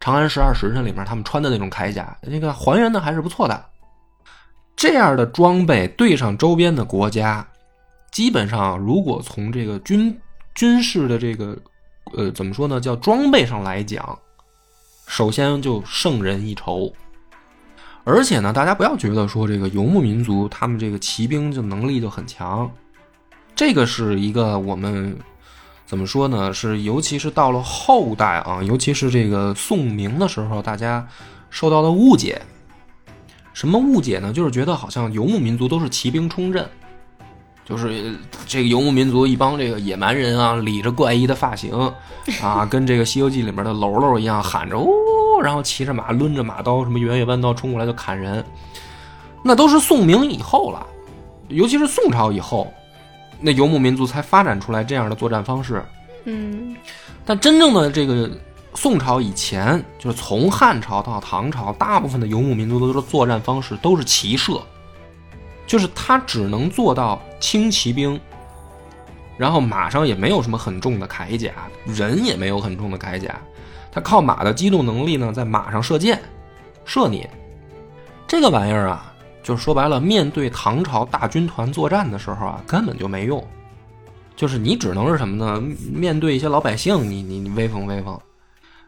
[0.00, 3.64] 长安十二时辰》里面他们穿的那种铠甲，那个还原的还是不错的。
[4.76, 7.46] 这样的装备对上周边的国家，
[8.12, 10.16] 基本上如果从这个军
[10.54, 11.56] 军事的这个
[12.12, 14.18] 呃怎么说呢，叫装备上来讲，
[15.06, 16.92] 首先就胜人一筹。
[18.04, 22.70] 而且呢，大家不要觉得说这个游牧民族他们这个骑兵就能力就很强，
[23.54, 25.18] 这个是一个我们
[25.86, 26.52] 怎么说呢？
[26.52, 31.06] 是尤其是到了后代啊，尤其是这个宋明的时候，大家
[31.48, 32.42] 受到的误解。
[33.54, 34.32] 什么误解呢？
[34.32, 36.66] 就是觉得好像游牧民族都是骑兵冲阵，
[37.64, 38.14] 就是
[38.46, 41.72] 这个游牧民族一帮这个野蛮人啊，理着怪异的发型
[42.42, 44.86] 啊，跟这个《西游记》里面的喽喽一样，喊着哦，
[45.42, 48.44] 然后骑着马，抡着马刀，什么圆月弯刀冲过来就砍人。
[49.42, 50.86] 那都是宋明以后了，
[51.48, 52.70] 尤其是宋朝以后，
[53.40, 55.84] 那游牧民族才发展出来这样的作战方式。
[56.24, 56.74] 嗯
[57.24, 58.30] 但真正的这个
[58.74, 64.60] 宋朝以前，就是从汉朝到唐朝，大部分的游牧民族的作战方式都是骑射，
[65.66, 68.20] 就是他只能做到轻骑兵，
[69.36, 71.50] 然后马上也没有什么很重的铠甲，
[71.86, 73.34] 人也没有很重的铠甲，
[73.90, 76.20] 他靠马的机动能力呢，在马上射箭，
[76.84, 77.26] 射你。
[78.26, 79.14] 这个玩意儿啊，
[79.46, 83.40] 就是说白了，面对唐朝大军团作战的时候啊，根本就没用。
[84.34, 85.62] 就是你只能是什么呢？
[85.92, 88.18] 面对一些老百姓，你你你威风威风。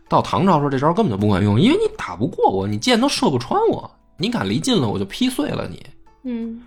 [0.09, 5.81] 到唐朝时候，这招根本就不管用，因为你打不过我，你箭都射不穿我，你敢离近了，我就劈碎了你。
[6.25, 6.61] 嗯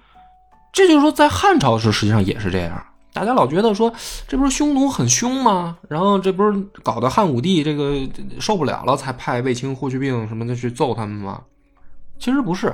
[0.71, 2.81] 这就是说，在汉朝时实际上也是这样。
[3.11, 3.93] 大家老觉得说，
[4.25, 5.77] 这不是匈奴很凶吗？
[5.89, 7.97] 然后这不是搞得汉武帝这个
[8.39, 11.41] 受不了了，才派卫青、霍去病什么的去揍他们吗？
[12.17, 12.73] 其实不是，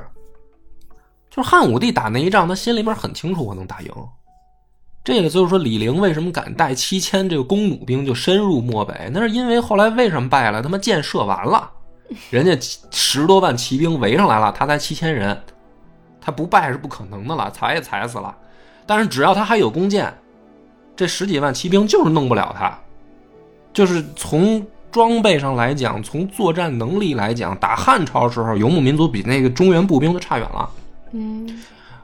[1.37, 3.91] 就是汉武帝打那一仗，他心里边很清楚我能打赢。
[5.03, 9.07] 这个就是说，李陵为什么敢带七千这个弓弩兵就深入漠北？
[9.13, 10.63] 那是因为后来为什么败了？
[10.63, 11.69] 他妈箭射完了，
[12.31, 12.57] 人家
[12.89, 15.39] 十多万骑兵围上来了，他才七千人，
[16.19, 18.35] 他不败是不可能的了，踩也踩死了。
[18.87, 20.11] 但是只要他还有弓箭，
[20.95, 22.75] 这十几万骑兵就是弄不了他。
[23.71, 30.67] 就是从装备上来讲，从作战能力来讲，打汉朝时候，游牧民族比那个中原步兵都差远了。
[31.11, 31.61] 嗯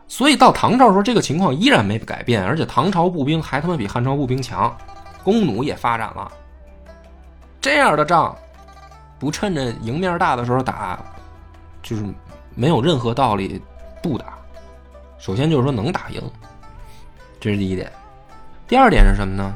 [0.08, 4.76] 所以到唐朝的时候，这个情况依然没改变，而且唐朝步兵还他妈比汉朝步兵强，
[5.24, 6.32] 弓弩也发展了。
[7.60, 8.36] 这样的仗，
[9.18, 11.00] 不趁着赢面大的时候打，
[11.82, 12.04] 就是
[12.54, 13.60] 没有任何道理
[14.04, 14.38] 不打。
[15.18, 16.22] 首先就是说能打赢，
[17.40, 17.92] 这是第一点。
[18.68, 19.56] 第二点是什么呢？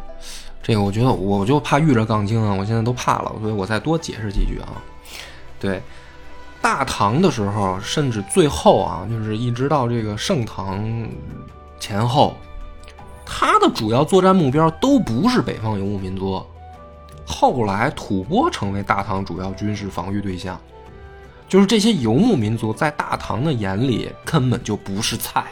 [0.64, 4.82] 这个我觉得我就怕遇着杠精啊，我现在都怕了，所以我再多解释几句啊。
[5.60, 5.82] 对，
[6.68, 10.86] 大唐的时候，甚至最后啊，就是一直到这个盛唐
[11.80, 12.36] 前后，
[13.26, 16.46] 它的主要作战目标都不是北方游牧民族。
[17.26, 20.60] 后来吐蕃成为大唐主要军事防御对象，
[21.48, 25.46] 就是这些游牧民族在大唐的眼里根本就不是菜。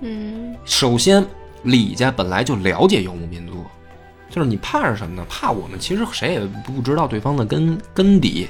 [0.00, 1.22] 嗯首先，
[1.64, 3.62] 李家本来就了解游牧民族，
[4.30, 5.26] 就是你怕是什么呢？
[5.28, 8.48] 怕我们其实谁也不知道对方的根根底，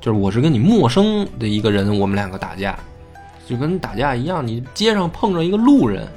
[0.00, 2.78] 就是我是跟你陌生的一个人，我们两个打架，
[3.46, 6.08] 就跟打架一样，你街上碰着一个路人，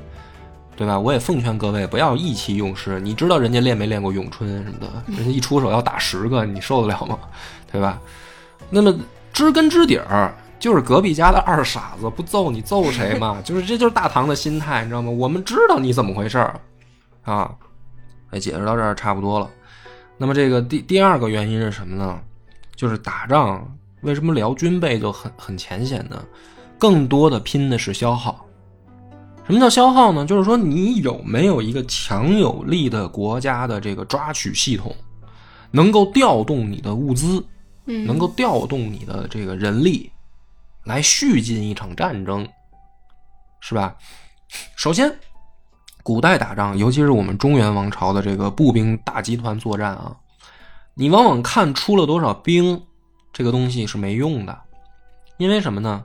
[0.76, 0.98] 对吧？
[0.98, 7.20] 我也奉劝各位不要意气用事，你知道人家练没练过咏春什么的，人家一出手要打十个，你受得了吗？
[7.72, 8.00] 对吧？
[8.70, 8.96] 那么
[9.34, 13.42] 知根知底儿，就是隔壁家的二傻子，不揍你揍谁嘛？
[13.44, 15.12] 就是这就是大唐的心态，你知道吗？
[15.12, 16.60] 我们知道你怎么回事儿
[17.24, 17.52] 啊。
[18.30, 19.50] 哎，解释到这儿差不多了。
[20.18, 22.20] 那么这个第第二个原因是什么呢？
[22.84, 23.66] 就是打仗
[24.02, 26.22] 为什么聊军备就很很浅显呢？
[26.78, 28.46] 更多的拼的是消耗。
[29.48, 30.26] 什么叫消耗呢？
[30.26, 34.94] 就是说你有没有一个强有力的国家的这个抓取系统，
[35.72, 37.42] 能够调动你的物资，
[37.86, 40.12] 嗯，能够调动你的这个人力，
[40.84, 42.46] 来续进一场战争，
[43.62, 43.96] 是吧？
[44.76, 45.10] 首先，
[46.04, 50.14] 古代打仗，尤其是我们中原王朝的这个步兵大集团作战啊，
[50.96, 52.84] 你往往看出了多少兵，
[53.32, 54.58] 这个东西是没用的，
[55.38, 56.04] 因为什么呢？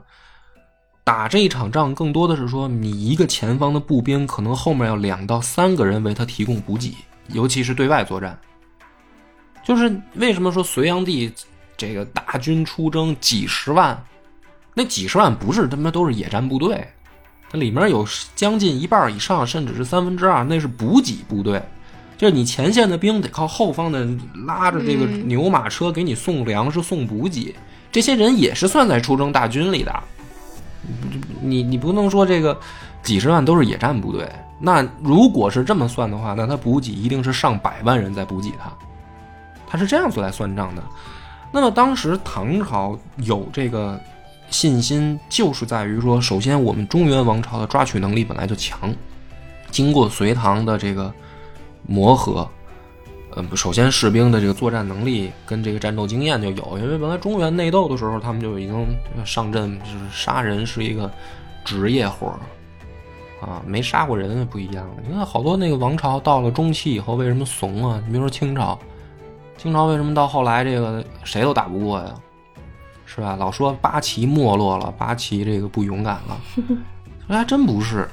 [1.03, 6.93] 打这一场仗，更多的是说你一个前方的步兵，可能后面要两到三个人为他提供补给，
[7.27, 8.39] 尤其是对外作战。
[9.63, 11.31] 就是为什么说隋炀帝
[11.77, 14.03] 这个大军出征几十万，
[14.73, 16.87] 那几十万不是他妈都是野战部队，
[17.49, 21.61] 它里面有将近一半以上，甚至是三分之二，那是补给部队。
[22.19, 24.05] 就是你前线的兵得靠后方的
[24.45, 27.55] 拉着这个嗯牛马车给你送粮食、送补给，
[27.89, 30.03] 这些人也是算在出征大军里的。
[31.41, 32.59] 你你不能说这个
[33.01, 34.29] 几十万都是野战部队，
[34.59, 38.69] 那如果是这么算的话，那他补给一定是上百万人在补给他，
[39.65, 40.83] 他是这样子来算账的。
[41.53, 43.97] 那么当时唐朝有这个
[44.49, 48.93] 信心，就是在于说，首先我们中原王朝的抓取能力本来就强，
[49.71, 51.13] 经过隋唐的这个
[51.87, 52.47] 磨合，
[53.31, 58.85] 呃，首先士兵的这个作战能力跟这个战斗经验就有，因为本来中原内斗的时候，他们就已经
[59.25, 61.11] 上阵，就是杀人是一个
[61.63, 62.39] 职业活儿
[63.45, 64.85] 啊，没杀过人不一样。
[65.07, 68.01] 你看好多那个王朝到了中期以后，为什么怂啊？
[68.05, 68.77] 你比如说清朝，
[69.57, 72.13] 清朝为什么到后来这个谁都打不过呀？
[73.05, 73.35] 是吧？
[73.35, 76.39] 老说八旗没落了，八旗这个不勇敢了，
[77.27, 78.07] 这还真不是。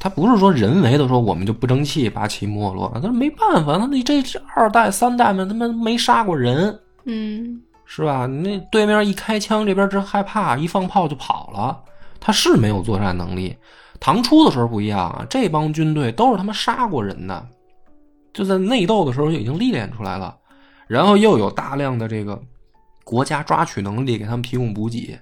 [0.00, 8.24] 他不是说人为的说我们就不争气，八旗没落，他没办法，那你这这二代三代们他妈没杀过人，嗯是吧？
[8.26, 11.78] 那对面一开枪，这边真害怕，一放炮就跑了。
[12.18, 13.54] 他是没有作战能力。
[13.98, 17.46] 唐初的时候不一样啊，这帮军队都是他妈杀过人的，
[18.32, 20.34] 就在内斗的时候就已经历练出来了，
[20.86, 22.40] 然后又有大量的这个
[23.04, 25.18] 国家抓取能力给他们提供补给。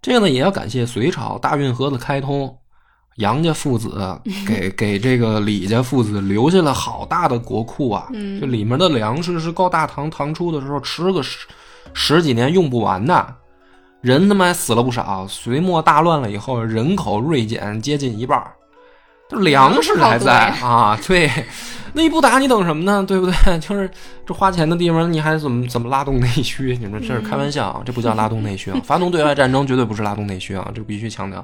[0.00, 2.56] 这个呢，也要感谢隋朝大运河的开通，
[3.16, 8.08] 杨家父子 给给这个李家父子留下了好大的国库啊！
[8.12, 11.46] 嗯这里面的粮食是够大唐唐初的时候吃个十
[11.94, 13.34] 十几年用不完的，
[14.02, 15.26] 人他妈还死了不少。
[15.28, 18.52] 隋末大乱了以后，人口锐减接近一半儿，
[19.28, 20.98] 这粮食还在啊！
[21.06, 21.30] 对，
[21.94, 23.02] 那你不打你等什么呢？
[23.08, 23.34] 对不对？
[23.60, 23.90] 就是
[24.26, 26.76] 这花钱的地方，你还怎么怎么拉动内需？
[26.76, 27.82] 你说这是开玩笑啊？
[27.84, 28.78] 这不叫拉动内需啊！
[28.84, 30.70] 发动对外战争绝对不是拉动内需啊！
[30.74, 31.42] 这个必须强调。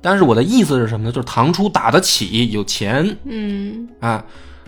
[0.00, 1.12] 但是我的意思是什么呢？
[1.12, 4.24] 就是唐初打得起，有钱，嗯啊，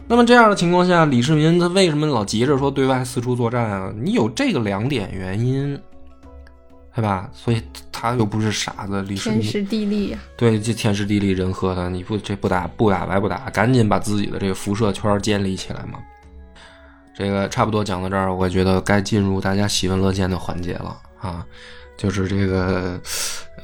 [0.07, 3.93] 那么这样的情况下，李世民他为什么老急着说对外四处作战啊？
[3.97, 5.79] 你有这个两点原因，
[6.95, 7.31] 对吧？
[7.33, 7.63] 所以
[7.93, 15.99] 他又不是傻子，李世民天时地利呀，对这天时地利人和的，你不这不打不打白不打，赶紧把自己的这个辐射圈建立起来嘛。
[17.15, 21.45] 这个差不多讲到这儿，我觉得该进入大家喜闻乐见的环节了啊，
[21.97, 23.01] 就是这个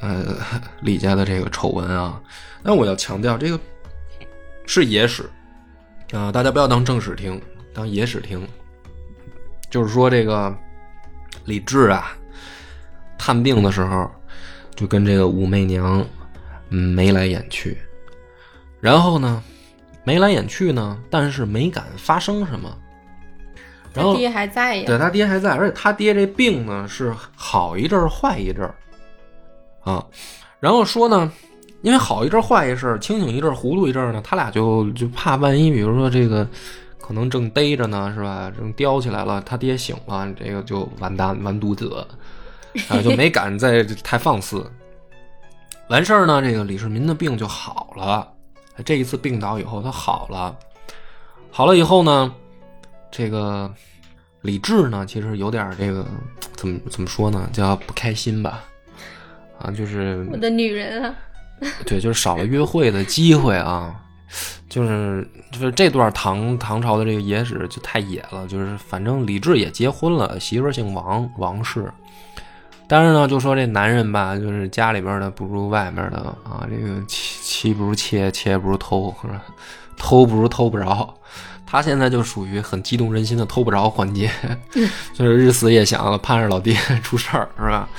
[0.01, 0.37] 呃
[0.81, 2.21] 李家的这个丑闻啊。
[2.63, 3.59] 那我要强调，这个
[4.65, 5.29] 是野史
[6.11, 7.41] 啊，大家不要当正史听，
[7.73, 8.47] 当野史听。
[9.69, 10.55] 就是说，这个
[11.43, 12.15] 李治啊，
[13.17, 14.09] 探病的时候，
[14.75, 16.05] 就跟这个武媚娘
[16.69, 17.77] 嗯眉来眼去，
[18.79, 19.43] 然后呢，
[20.03, 22.73] 眉来眼去呢，但是没敢发生什么。
[23.93, 28.75] 然后他爹还在呀，对他爹还在，而且他爹这病呢是好一阵儿坏一阵儿，
[29.85, 30.05] 啊，
[30.59, 31.31] 然后说呢，
[31.81, 36.45] 因为好一阵坏一阵，清醒一阵糊涂一阵呢，他俩就就怕万一，比如说这个
[36.99, 38.51] 可能正逮着呢，是吧？
[38.57, 42.05] 正叼起来了，他爹醒了，这个就完蛋完犊子，
[42.89, 44.69] 啊，就没敢再太放肆。
[45.87, 48.27] 完事儿呢，这个李世民的病就好了。
[48.83, 50.57] 这一次病倒以后，他好了，
[51.51, 52.33] 好了以后呢，
[53.11, 53.71] 这个
[54.41, 56.03] 李治呢，其实有点这个
[56.55, 58.63] 怎么怎么说呢，叫不开心吧？
[59.65, 61.15] 啊，就是我的女人啊，
[61.85, 63.95] 对，就是少了约会的机会啊，
[64.69, 71.91] 就是就是这段唐唐朝的这个野史就太野了，就是反正李治也结婚了，媳妇儿姓王，王氏。
[72.87, 79.41] 但是呢，就说这男人吧，就是家里边的不如外面的啊，这个妻妻不如妾，妾不如偷，是吧？
[79.97, 81.11] 偷不如偷不着。
[81.65, 84.29] 他现在就属于很激动人心的偷不着环节，
[85.15, 87.89] 就是日思夜想，盼着老爹 出事儿，是吧？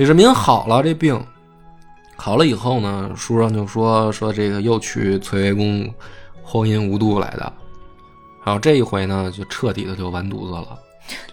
[0.00, 1.22] 李世民好了这病，
[2.16, 5.92] 好了以后呢，书上就说说这个又去翠微宫
[6.42, 7.52] 荒淫无度来的，
[8.42, 10.78] 然后这一回呢，就彻底的就完犊子了。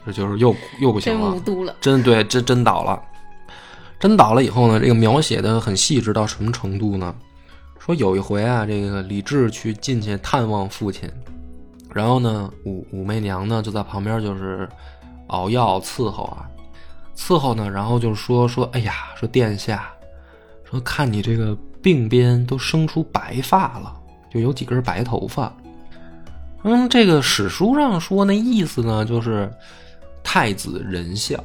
[0.06, 1.74] 这就是又又不行真，无度了。
[1.80, 3.02] 真对，真真倒了，
[4.02, 7.16] 真倒了以后呢，这个描写的很细致到什么程度呢？
[7.80, 11.10] 说有一回啊，这个李治去进去探望父亲，
[11.94, 14.68] 然后呢，武武媚娘呢就在旁边就是
[15.28, 16.46] 熬药伺候啊，
[17.18, 19.92] 伺候呢，然后就说说，哎呀，说殿下，
[20.64, 23.94] 说看你这个鬓边都生出白发了，
[24.30, 25.52] 就有几根白头发。
[26.64, 29.52] 嗯，这个史书上说那意思呢，就是
[30.24, 31.38] 太子仁孝，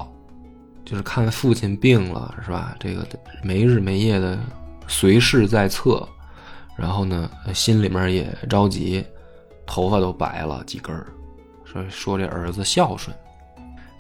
[0.85, 2.77] 就是看父亲病了，是吧？
[2.79, 3.07] 这个
[3.43, 4.39] 没日没夜的
[4.87, 6.07] 随侍在侧，
[6.77, 9.05] 然后呢，心里面也着急，
[9.67, 11.07] 头发都白了几根儿，
[11.65, 13.17] 说说这儿子孝顺。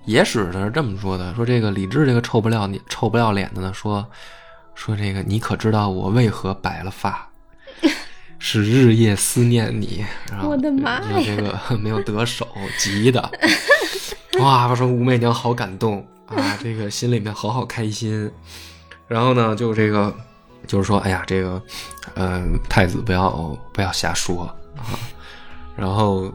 [0.05, 4.07] 野史呢是这么说的，说这个李治这个臭不要脸、臭不要脸的呢，说
[4.75, 7.29] 说这个你可知道我为何白了发？
[8.45, 13.31] 是日夜思念你，然后我的妈呀这个没有得手，急的，
[14.41, 14.67] 哇！
[14.67, 18.29] 我说武媚娘好感动啊，这个心里面好好开心。
[19.07, 20.13] 然后呢，就这个
[20.67, 21.63] 就是说，哎呀，这个，
[22.15, 23.31] 呃，太子不要
[23.73, 24.55] 不要瞎说啊。
[25.77, 26.33] 然后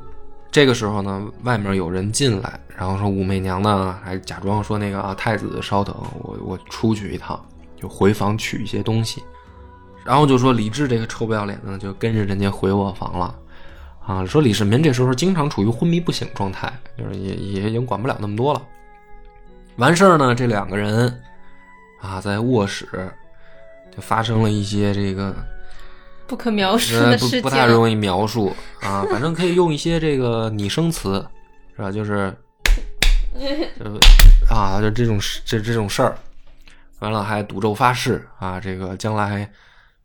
[0.52, 7.40] 这个时候呢，外面有人进来，然后说武媚娘呢，还假装说那个啊，太子稍等，我我出去一趟，
[7.80, 9.22] 就回房取一些东西。
[10.04, 13.36] 然后就说李治这个臭不要脸的，就跟着人家回卧房了，
[14.06, 18.62] 啊，说李世民这时候经常处于昏迷不醒状态，就是也也已经管不了那么多了。
[19.76, 21.22] 完事儿呢，这两个人
[22.02, 22.88] 啊，在卧室
[23.96, 25.36] 就发生了一些这个
[26.28, 27.42] 不可描述呃的事情。
[27.42, 31.26] 不不太容易描述啊，反正可以用一些这个拟声词，
[31.76, 31.92] 是吧？
[31.92, 32.34] 就是
[33.80, 34.00] 就是
[34.50, 36.18] 啊，就这种事这这种事儿，
[37.00, 39.50] 完了还赌咒发誓啊，这个将来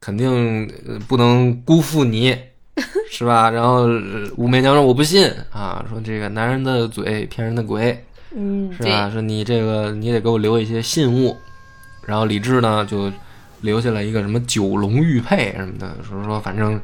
[0.00, 2.36] 肯定呃不能辜负你，
[3.10, 3.48] 是吧？
[3.50, 8.04] 然后呃武媚娘说我不信啊，说这个男人的嘴骗人的鬼，
[8.34, 9.10] 嗯，是吧？
[9.10, 11.36] 说你这个你得给我留一些信物，
[12.04, 13.10] 然后李治呢就
[13.62, 16.78] 留下了一个什么九龙玉佩什么的，说说反正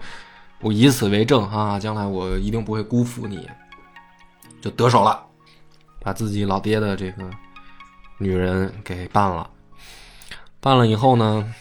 [0.61, 3.47] 我以此为证啊，将来我一定不会辜负你，
[4.61, 5.21] 就得手了，
[6.01, 7.29] 把自己老爹的这个
[8.17, 9.49] 女人给办了。
[10.61, 11.55] 办了以后呢，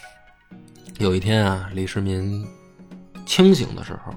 [0.97, 2.47] 有一天啊，李世民
[3.25, 4.13] 清醒的时候，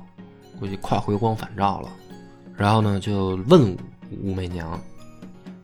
[0.58, 1.88] 估计快回光返照了，
[2.56, 3.76] 然后呢就问
[4.22, 4.80] 武媚娘。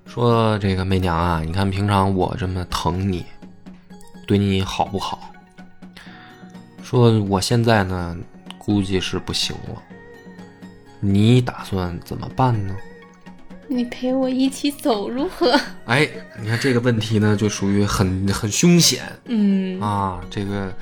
[0.04, 3.24] 说这个媚娘啊，你看平常我这么疼你，
[4.26, 5.15] 对你好不好？
[6.86, 8.16] 说我现在呢，
[8.56, 9.82] 估计是不行了。
[11.00, 12.76] 你打算怎么办呢？
[13.66, 15.60] 你陪我一起走如何？
[15.86, 16.08] 哎，
[16.40, 20.20] 你看这个问题呢，就属于很很凶险嗯，啊。
[20.30, 20.72] 这个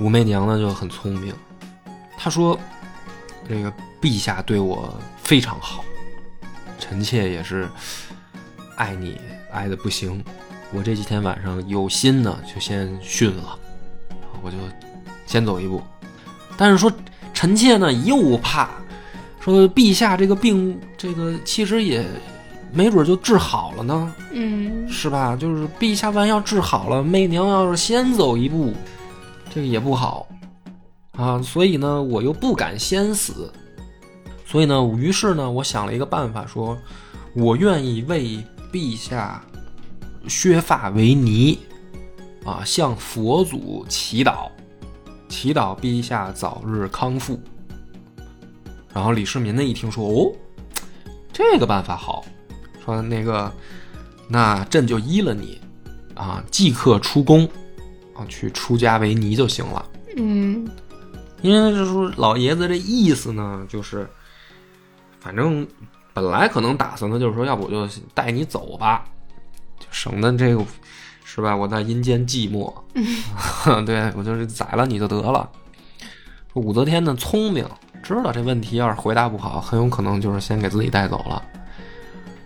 [0.00, 1.32] 武媚娘呢就很聪明，
[2.18, 2.58] 她说
[3.48, 4.92] ：“这个陛下对我
[5.22, 5.84] 非常好，
[6.80, 7.68] 臣妾也是
[8.74, 9.20] 爱你
[9.52, 10.24] 爱的不行。
[10.72, 13.56] 我这几天晚上有心呢，就先训了，
[14.42, 14.56] 我就
[15.26, 15.82] 先走一步。
[16.56, 16.90] 但是说
[17.34, 18.70] 臣妾呢又怕
[19.40, 22.04] 说陛下这个病，这个其实也
[22.72, 25.36] 没准就治好了呢。”嗯，是吧？
[25.36, 28.72] 就是陛下万一要治好了，媚娘要是先走一步，
[29.54, 30.26] 这个也不好
[31.12, 31.40] 啊。
[31.40, 33.52] 所以呢，我又不敢先死，
[34.46, 36.76] 所以呢，于是呢，我想了一个办法，说
[37.34, 39.42] 我愿意为陛下
[40.26, 41.58] 削发为尼
[42.46, 44.48] 啊，向佛祖祈祷，
[45.28, 47.38] 祈祷陛下早日康复。
[48.94, 50.32] 然后李世民呢一听说，哦，
[51.32, 52.24] 这个办法好，
[52.84, 53.52] 说那个。
[54.28, 55.60] 那朕就依了你，
[56.16, 57.48] 啊，即刻出宫，
[58.12, 59.88] 啊，去出家为尼就行了。
[60.16, 60.68] 嗯，
[61.42, 64.04] 因为这说老爷子这意思呢，就是
[65.20, 65.64] 反正
[66.12, 69.04] 本来可能打算的就是说，要不我就带你走吧，
[69.78, 70.64] 就省得这个
[71.28, 71.54] 是吧？
[71.56, 72.72] 我在阴间寂寞，
[73.84, 75.50] 对我就是宰了你就得了。
[76.54, 77.66] 武则天呢聪明，
[78.00, 81.42] 知道这问题要是回答不好，很有可能就是先给自己带走了。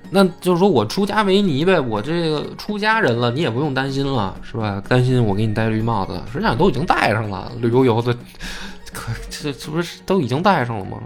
[0.08, 4.82] 那就是说我出家为尼呗，我这个出家人了，你也不用担心了，是吧？
[4.88, 8.16] 担心我给你戴绿帽子，实际上都已经戴上了，绿油油的，
[8.94, 10.98] 可这这不是都已经戴上了吗？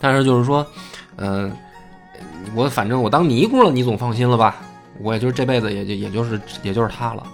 [0.00, 0.66] 但是就是说，
[1.16, 1.52] 嗯、
[2.54, 4.56] 我反正我当尼姑了，你总放心了吧？
[5.02, 7.26] 我也就是这辈子也就也就是也就是他了。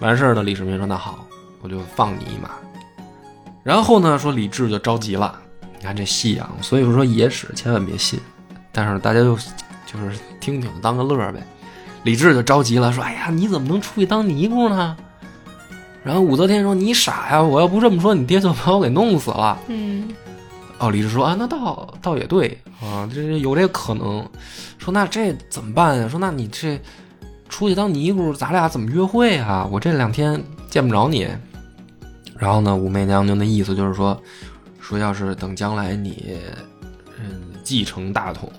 [0.00, 1.24] 完事儿呢，李世民说那好，
[1.62, 2.50] 我就放你一马。
[3.62, 5.38] 然后呢，说李治就着急了，
[5.78, 8.18] 你看这戏啊，所以说野史千万别信，
[8.72, 9.36] 但是大家就
[9.86, 11.42] 就是听听当个乐呗。
[12.02, 14.96] 李治就着急了，说：“哎呀，你怎么能出去当尼姑呢？”
[16.02, 17.42] 然后武则天说：“你傻呀！
[17.42, 20.08] 我要不这么说，你爹就把我给弄死了。”嗯
[20.80, 24.26] 哦，李治说啊，那倒倒也对啊，这有这个可能。
[24.78, 26.08] 说那这怎么办呀？
[26.08, 26.80] 说那你这
[27.50, 29.68] 出去当尼姑，咱俩怎么约会啊？
[29.70, 31.28] 我这两天见不着你。
[32.38, 34.18] 然后呢，武媚娘娘的意思就是说，
[34.80, 36.38] 说要是等将来你
[37.18, 38.50] 嗯继承大统，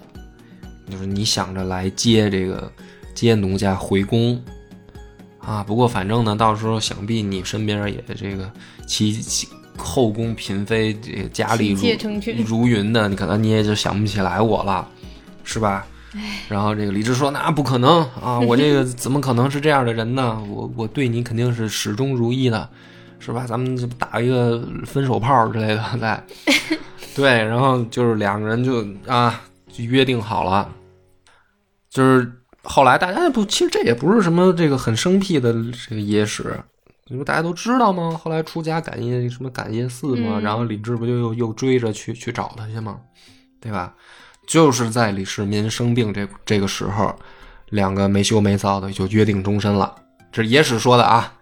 [0.91, 2.71] 就是你想着来接这个
[3.15, 4.39] 接奴家回宫
[5.39, 5.63] 啊。
[5.63, 8.51] 不过反正呢，到时候想必你身边也这个
[8.85, 9.47] 其其
[9.81, 11.75] 后宫嫔妃这个佳丽
[12.37, 14.87] 如如云的，你可能你也就想不起来我了，
[15.43, 15.85] 是吧？
[16.49, 20.43] 然后这个李治说：“那不可能啊，我这个怎么可能是这样的人呢？
[20.49, 22.69] 我我对你肯定是始终如一的，
[23.17, 23.45] 是吧？
[23.47, 26.21] 咱们就打一个分手炮之类的，在
[27.15, 30.69] 对，然后就是两个人就啊就约定好了，
[31.89, 32.29] 就是
[32.61, 35.53] 后来大家不，其实这也不是什么这个很生僻的
[35.87, 36.59] 这个野史，
[37.11, 38.17] 你说大家都知道吗？
[38.17, 43.01] 后来出家感业什么感业寺嘛，嗯然后李治不就又又追着去去找他去吗？
[43.59, 43.93] 对吧？
[44.47, 47.13] 就是在李世民生病这这个时候，
[47.71, 49.93] 两个没羞没臊的就约定终身了。
[50.31, 51.33] 这是野史说的啊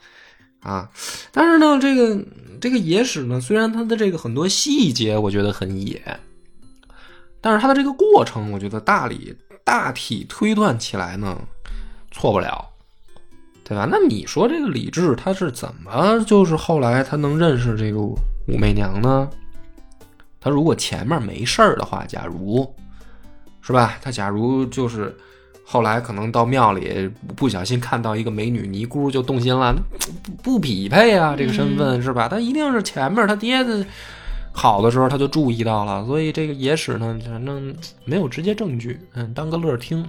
[0.61, 0.89] 啊！
[1.31, 2.25] 但是呢，这个
[2.59, 6.19] 这个野史呢，虽然它的这个很多细节我觉得很野，
[7.39, 11.39] 但是它的这个过程，我觉得大理大体推断起来呢，
[12.11, 12.67] 错不了，
[13.69, 13.87] 对吧？
[13.87, 18.17] 那你说这个李治他是怎么就是后来他能认识这个武
[18.47, 19.29] 媚娘呢？
[20.41, 22.67] 他如果前面没事儿的话，假如
[23.61, 23.95] 是吧？
[24.01, 25.15] 他假如就是
[25.63, 29.75] 后来可能到庙里不小心看到一个美女尼姑就动心了，
[30.23, 32.27] 不不匹配啊，这个身份是吧？
[32.27, 33.85] 他一定是前面他爹的
[34.51, 40.03] 好的时候他就注意到了，所以这个野史呢，反正没有直接证据，嗯，当个乐儿听。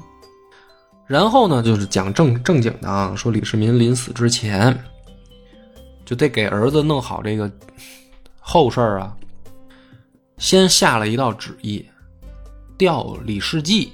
[1.10, 4.80] 然后呢，就是讲正正经的啊，说李世民临死之前
[6.04, 7.50] 就得给儿子弄好这个
[8.38, 9.16] 后事儿啊，
[10.38, 11.84] 先下了一道旨意，
[12.78, 13.92] 调李世继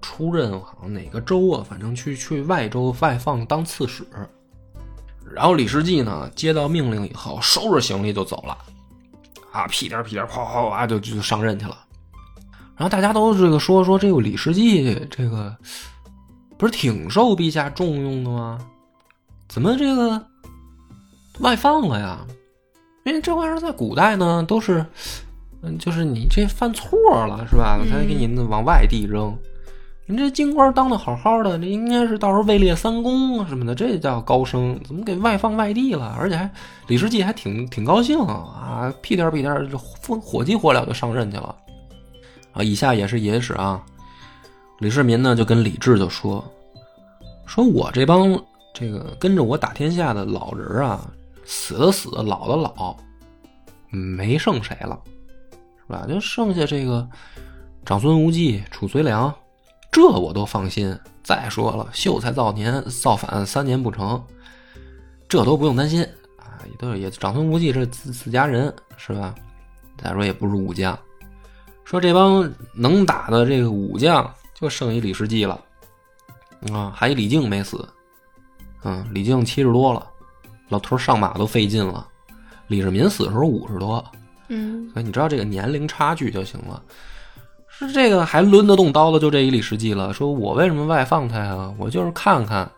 [0.00, 4.02] 出任好像哪个州啊，反正去去外州外放当刺史。
[5.30, 8.56] 然后李世继呢接到命令以后，收拾行李就走了，
[9.52, 11.76] 啊，屁颠屁颠儿哗哗哗就就上任去了。
[12.76, 15.54] 然后大家都这个说说这个李世继这个
[16.56, 18.58] 不是挺受陛下重用的吗？
[19.48, 20.24] 怎么这个
[21.40, 22.18] 外放了呀？
[23.04, 24.84] 因为这玩意儿在古代呢都是，
[25.62, 27.78] 嗯，就是你这犯错了是吧？
[27.78, 29.36] 我才给你往外地扔。
[30.06, 36.14] 你这京官当的好好的，这应该是到时候位列三公啊什么的，这叫高升，怎么给外放外地了？
[36.18, 36.50] 而且还
[36.88, 41.54] 李世继还挺挺高兴啊，屁颠儿屁颠儿就火火急火燎就上任去了。
[42.52, 43.82] 啊，以下也是野史啊。
[44.78, 46.44] 李世民呢就跟李治就说，
[47.46, 48.38] 说我这帮
[48.72, 51.08] 这个跟着我打天下的老人啊，
[51.44, 52.96] 死的死，老的老，
[53.90, 55.00] 没剩谁了，
[55.86, 56.04] 是吧？
[56.08, 57.08] 就剩下这个
[57.84, 59.32] 长孙无忌、褚遂良，
[59.92, 60.96] 这我都放心。
[61.22, 64.22] 再说了，秀才造年造反三年不成，
[65.26, 66.02] 这都不用担心
[66.36, 69.34] 啊，也都是也长孙无忌这自自家人是吧？
[69.96, 70.98] 再说也不是武将，
[71.84, 74.30] 说这帮能打的这个武将
[74.64, 75.60] 就剩一李世继了，
[76.72, 77.86] 啊，还一李靖没死，
[78.82, 80.06] 嗯，李靖七十多了，
[80.70, 82.08] 老头上马都费劲了，
[82.68, 84.02] 李世民死的时候五十多，
[84.48, 86.82] 嗯所以你知道这个年龄差距就行了。
[87.68, 90.14] 是这个还抡得动刀的就这一李世继了。
[90.14, 91.74] 说我为什么外放他呀？
[91.76, 92.70] 我就是看看，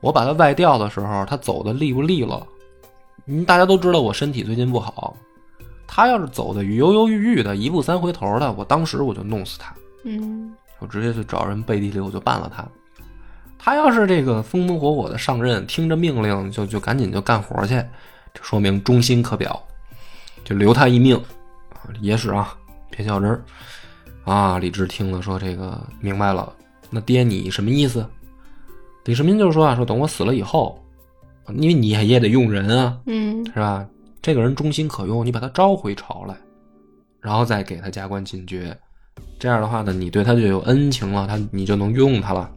[0.00, 2.46] 我把他外调的时候，他走的利不利落。
[3.26, 5.16] 嗯，大家都知道我身体最近不好，
[5.84, 9.74] 他要是走的犹犹豫豫的，一步三回头的，我当时我就弄死他，
[10.04, 10.54] 嗯
[10.84, 12.62] 我直接去找人背地里我就办了他。
[13.58, 17.82] 他要是这个风风火火的上任，听着命令就就赶紧就干活去，
[18.34, 19.58] 这说明忠心可表，
[20.44, 21.16] 就留他一命。
[21.72, 22.54] 啊，野史啊，
[22.90, 23.42] 别较真儿。
[24.24, 26.52] 啊，李治听了说这个明白了，
[26.90, 28.06] 那爹你什么意思？
[29.06, 30.78] 李世民就说啊，说等我死了以后，
[31.54, 33.86] 因为你也得用人啊，嗯是吧？
[34.20, 36.36] 这个人忠心可用，你把他招回朝来，
[37.20, 38.76] 然后再给他加官进爵，
[39.38, 42.50] 这样的话呢，你对他就有恩情了，他你就能用他了。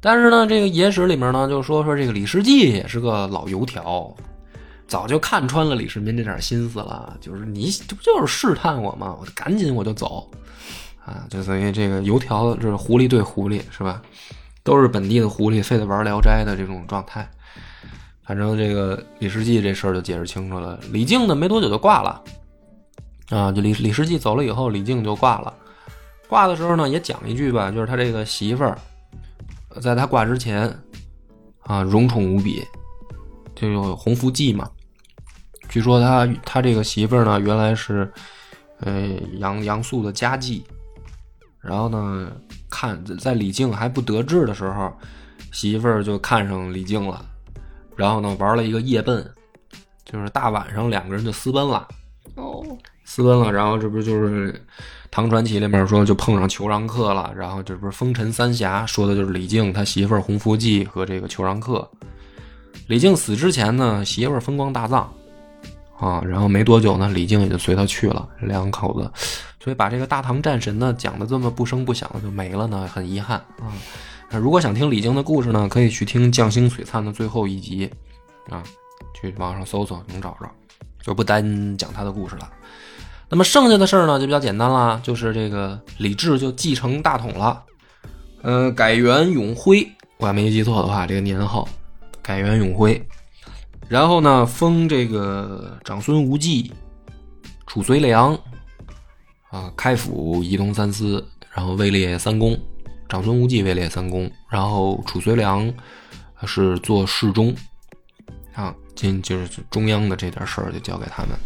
[0.00, 4.14] 但是呢，这个野史里面呢，就说说这个李世济也是个老油条，
[4.86, 9.16] 早就看穿了李世民这点心思了，就是你这不就是试探我吗？
[9.20, 10.30] 我赶紧我就走，
[11.04, 14.00] 啊，就所以这个油条就是狐狸对狐狸是吧？
[14.62, 17.28] 都是本地的狐狸，非得玩《聊斋》的这种状态。
[18.22, 20.78] 反正这个李世济这事儿就解释清楚了。
[20.92, 22.22] 李靖呢，没多久就挂了，
[23.30, 25.52] 啊，就李李世济走了以后，李靖就挂了。
[26.28, 28.78] 挂的时候呢，也讲一句吧，就是他这个媳妇儿，
[29.80, 30.68] 在他挂之前，
[31.60, 32.62] 啊，荣宠无比，
[33.54, 34.68] 就有洪福记嘛。
[35.68, 38.10] 据说他他这个媳妇儿呢，原来是，
[38.80, 40.62] 呃，杨杨素的家妓，
[41.60, 42.32] 然后呢，
[42.70, 44.90] 看在李靖还不得志的时候，
[45.52, 47.24] 媳妇儿就看上李靖了，
[47.96, 49.30] 然后呢，玩了一个夜奔，
[50.04, 51.86] 就是大晚上两个人就私奔了。
[52.38, 52.64] 哦，
[53.04, 54.52] 私奔了，然后这不就是
[55.10, 61.88] 《唐传奇》里面说就碰上裘让客了，然后这不是风尘三侠说的就是李靖他媳妇儿洪福记和这个裘让客。
[62.86, 65.12] 李靖死之前呢，媳妇儿风光大葬
[65.98, 69.10] 啊，然后没多久呢，李靖也就随他去了，两口子，
[69.58, 73.74] 所以把这个大唐战神呢讲的这么不声不响的就没了呢，很遗憾啊。
[74.38, 77.90] 如果想听李靖的故事呢，可以去听《将星璀璨》的最后一集
[78.48, 78.62] 啊，
[79.20, 80.48] 去网上搜搜能找着。
[81.08, 82.50] 就不单讲他的故事了。
[83.30, 87.62] 那么剩下的事儿呢，就比较简单了，就是这个李治就继承大统了，
[88.42, 89.88] 呃，改元永徽，
[90.18, 91.66] 我要没记错的话，这个年号
[92.20, 93.02] 改元永徽。
[93.88, 96.70] 然后呢，封这个长孙无忌、
[97.66, 98.38] 褚遂良
[99.48, 102.54] 啊，开府仪同三司，然后位列三公。
[103.08, 105.72] 长孙无忌位列三公，然后褚遂良
[106.44, 107.54] 是做侍中。
[108.98, 111.38] 今就是中央的这点事儿就交给他们，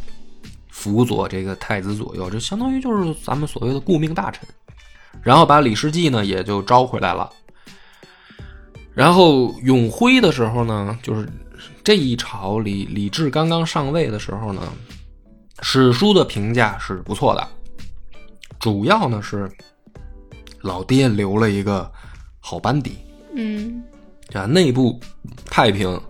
[0.71, 4.49] 辅佐这个太子左右，这相当于就是咱们所谓的顾命大臣。
[5.23, 7.31] 然后把李世济呢也就招回来了。
[8.95, 11.29] 然后永徽的时候呢，就是
[11.85, 14.63] 这一朝李李治刚刚上位的时候呢，
[15.61, 17.47] 史书的评价是不错的，
[18.59, 19.47] 主要呢是
[20.63, 21.93] 老爹留了一个
[22.41, 22.97] 好班底，
[23.35, 23.85] 嗯
[24.33, 24.99] 啊，内部
[25.45, 26.01] 太平。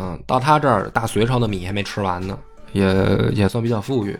[0.00, 2.38] 嗯，到他这儿，大隋朝的米还没吃完呢，
[2.72, 2.84] 也
[3.32, 4.18] 也算比较富裕。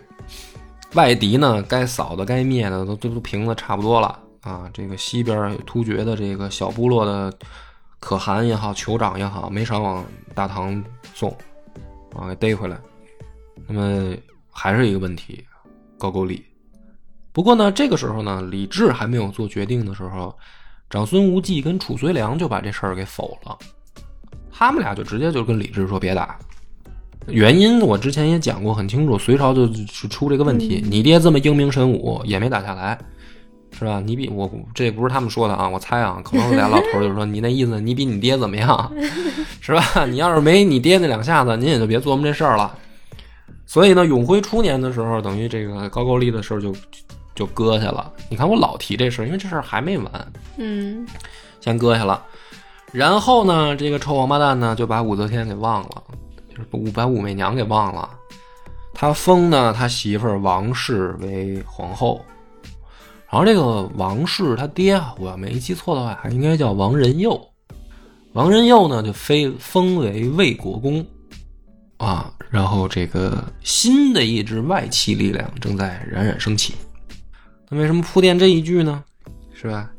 [0.93, 4.69] 外敌呢，该扫的、该灭的都都都平的差不多了啊。
[4.73, 7.31] 这个西边突厥的这个小部落的
[7.99, 10.03] 可汗也好，酋长也好，没少往
[10.33, 11.29] 大唐送，
[12.15, 12.77] 啊，给逮回来。
[13.67, 14.15] 那么
[14.51, 15.45] 还是一个问题，
[15.97, 16.43] 高句丽。
[17.31, 20.35] 不过呢，这个时候呢，李治还没有做决定的时候，
[20.89, 23.57] 长孙无忌跟褚遂良就把这事儿给否了。
[24.59, 26.37] 他们俩就直接就跟李治说别打，
[27.27, 29.65] 原因我之前也讲过很清楚，隋朝就
[30.09, 32.99] 出这个问题，你爹这么英明神武也没打下来，
[33.71, 34.01] 是吧？
[34.05, 38.91] 你比我这不是他们说的啊，我猜啊，可能俩老头就说你那意思你比你爹怎么样，
[39.61, 40.05] 是吧？
[40.05, 42.75] 你要是没你爹那两下子，您也就别琢磨这事儿了。
[43.65, 46.75] 所以呢，永徽初年的时候，等于这个高句丽的事儿就
[47.33, 48.11] 就搁下了。
[48.29, 51.07] 你看我老提这事儿，因为这事儿还没完，嗯
[51.61, 52.21] 先搁下了。
[52.91, 56.03] 然后呢，这个臭王八蛋呢就把武则天给忘了，
[56.49, 58.09] 就是把把武媚娘给忘了。
[58.93, 62.25] 他封呢他媳妇王氏为皇后，
[63.29, 67.39] 然后这个王氏他爹，我要没记错的话，应该叫王仁佑。
[68.33, 71.05] 王仁佑呢就非封为魏国公
[71.97, 72.33] 啊。
[72.49, 76.73] 然后这个新的一支外戚力量正在冉冉升起。
[77.69, 79.03] 那为什么铺垫这一句呢？
[79.53, 79.91] 是吧？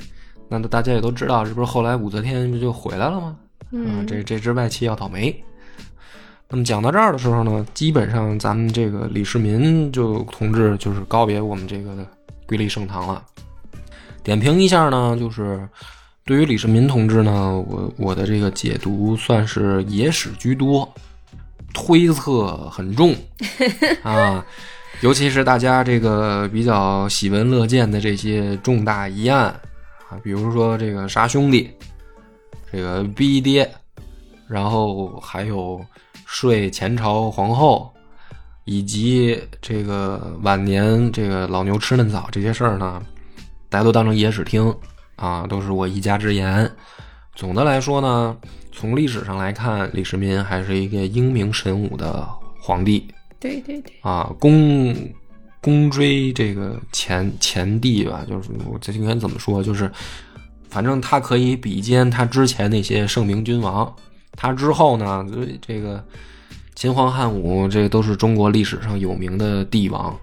[0.51, 3.37] 那大家也都知道，这不是后来武则天不就回来了吗？
[3.71, 5.33] 啊，嗯，这这支外戚要倒霉。
[6.49, 12.05] 那么讲到这儿的时候呢，基本上咱们这个李世民就同志就是告别我们这个
[12.47, 13.25] 瑰丽盛唐了。
[14.25, 15.67] 点评一下呢，就是
[16.25, 20.93] 对于李世民同志呢，我我的这个解读算是野史居多，
[21.73, 23.15] 推测很重
[24.03, 24.45] 啊，
[25.01, 29.61] 尤其是大家这个比较喜闻乐见的这些重大疑案啊，
[30.23, 31.71] 比如说这个杀兄弟，
[32.73, 33.71] 这个逼爹，
[34.49, 35.85] 然后还有
[36.27, 37.93] 睡前朝皇后，
[38.65, 43.03] 以及这个晚年这个老牛吃嫩草这些事儿呢，
[43.69, 44.75] 大家都当成野史听
[45.17, 46.71] 啊，都是我一家之言。
[47.35, 48.37] 总的来说呢，
[48.71, 52.29] 从历史上来看，李世民还是一个英明神武的
[52.61, 53.09] 皇帝
[53.39, 54.95] 对对对，啊，功
[55.61, 59.91] 公追这个前前帝吧，就是我这应该怎么说，就是
[60.69, 63.95] 反正他可以比肩他之前那些圣明君王，
[64.33, 65.27] 他之后呢，
[65.61, 66.03] 这个
[66.75, 70.19] 秦皇汉武，这都是中国历史上有名的帝王。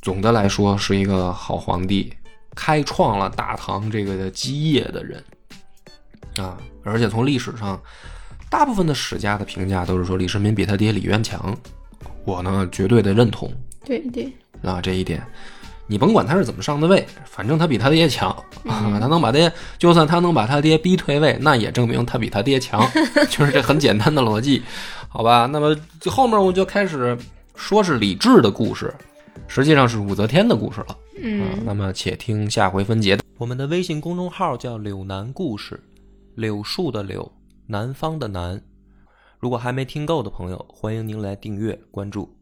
[0.00, 2.10] 总的来说，是一个好皇帝，
[2.54, 5.22] 开创了大唐这个基业的人
[6.38, 6.56] 啊！
[6.84, 7.78] 而且从历史上，
[8.48, 11.54] 大部分的史家的评价都是说李世民比他爹李渊强，
[12.24, 13.52] 我呢绝对的认同
[13.88, 14.32] 对对，
[14.62, 15.20] 啊这一点。
[15.90, 18.28] 你甭管他是怎么上的位，反正他比他爹强
[18.66, 18.84] 啊！
[19.00, 22.86] 他能把爹，就算他能把他爹逼退位，那也证明他比他爹强，
[23.30, 24.62] 就是这很简单的逻辑，
[25.08, 25.46] 好吧？
[25.46, 25.74] 那么
[26.04, 27.16] 后面我就开始
[27.54, 28.94] 说是李治的故事。
[29.46, 30.96] 实际上是武则天的故事了。
[31.22, 33.18] 嗯，那么且听下回分解。
[33.38, 35.82] 我们的微信公众号叫“柳南故事”，
[36.36, 37.32] 柳树的柳，
[37.66, 38.60] 南方的南。
[39.38, 42.37] 如果还没听够的朋友，欢迎您来订阅关注。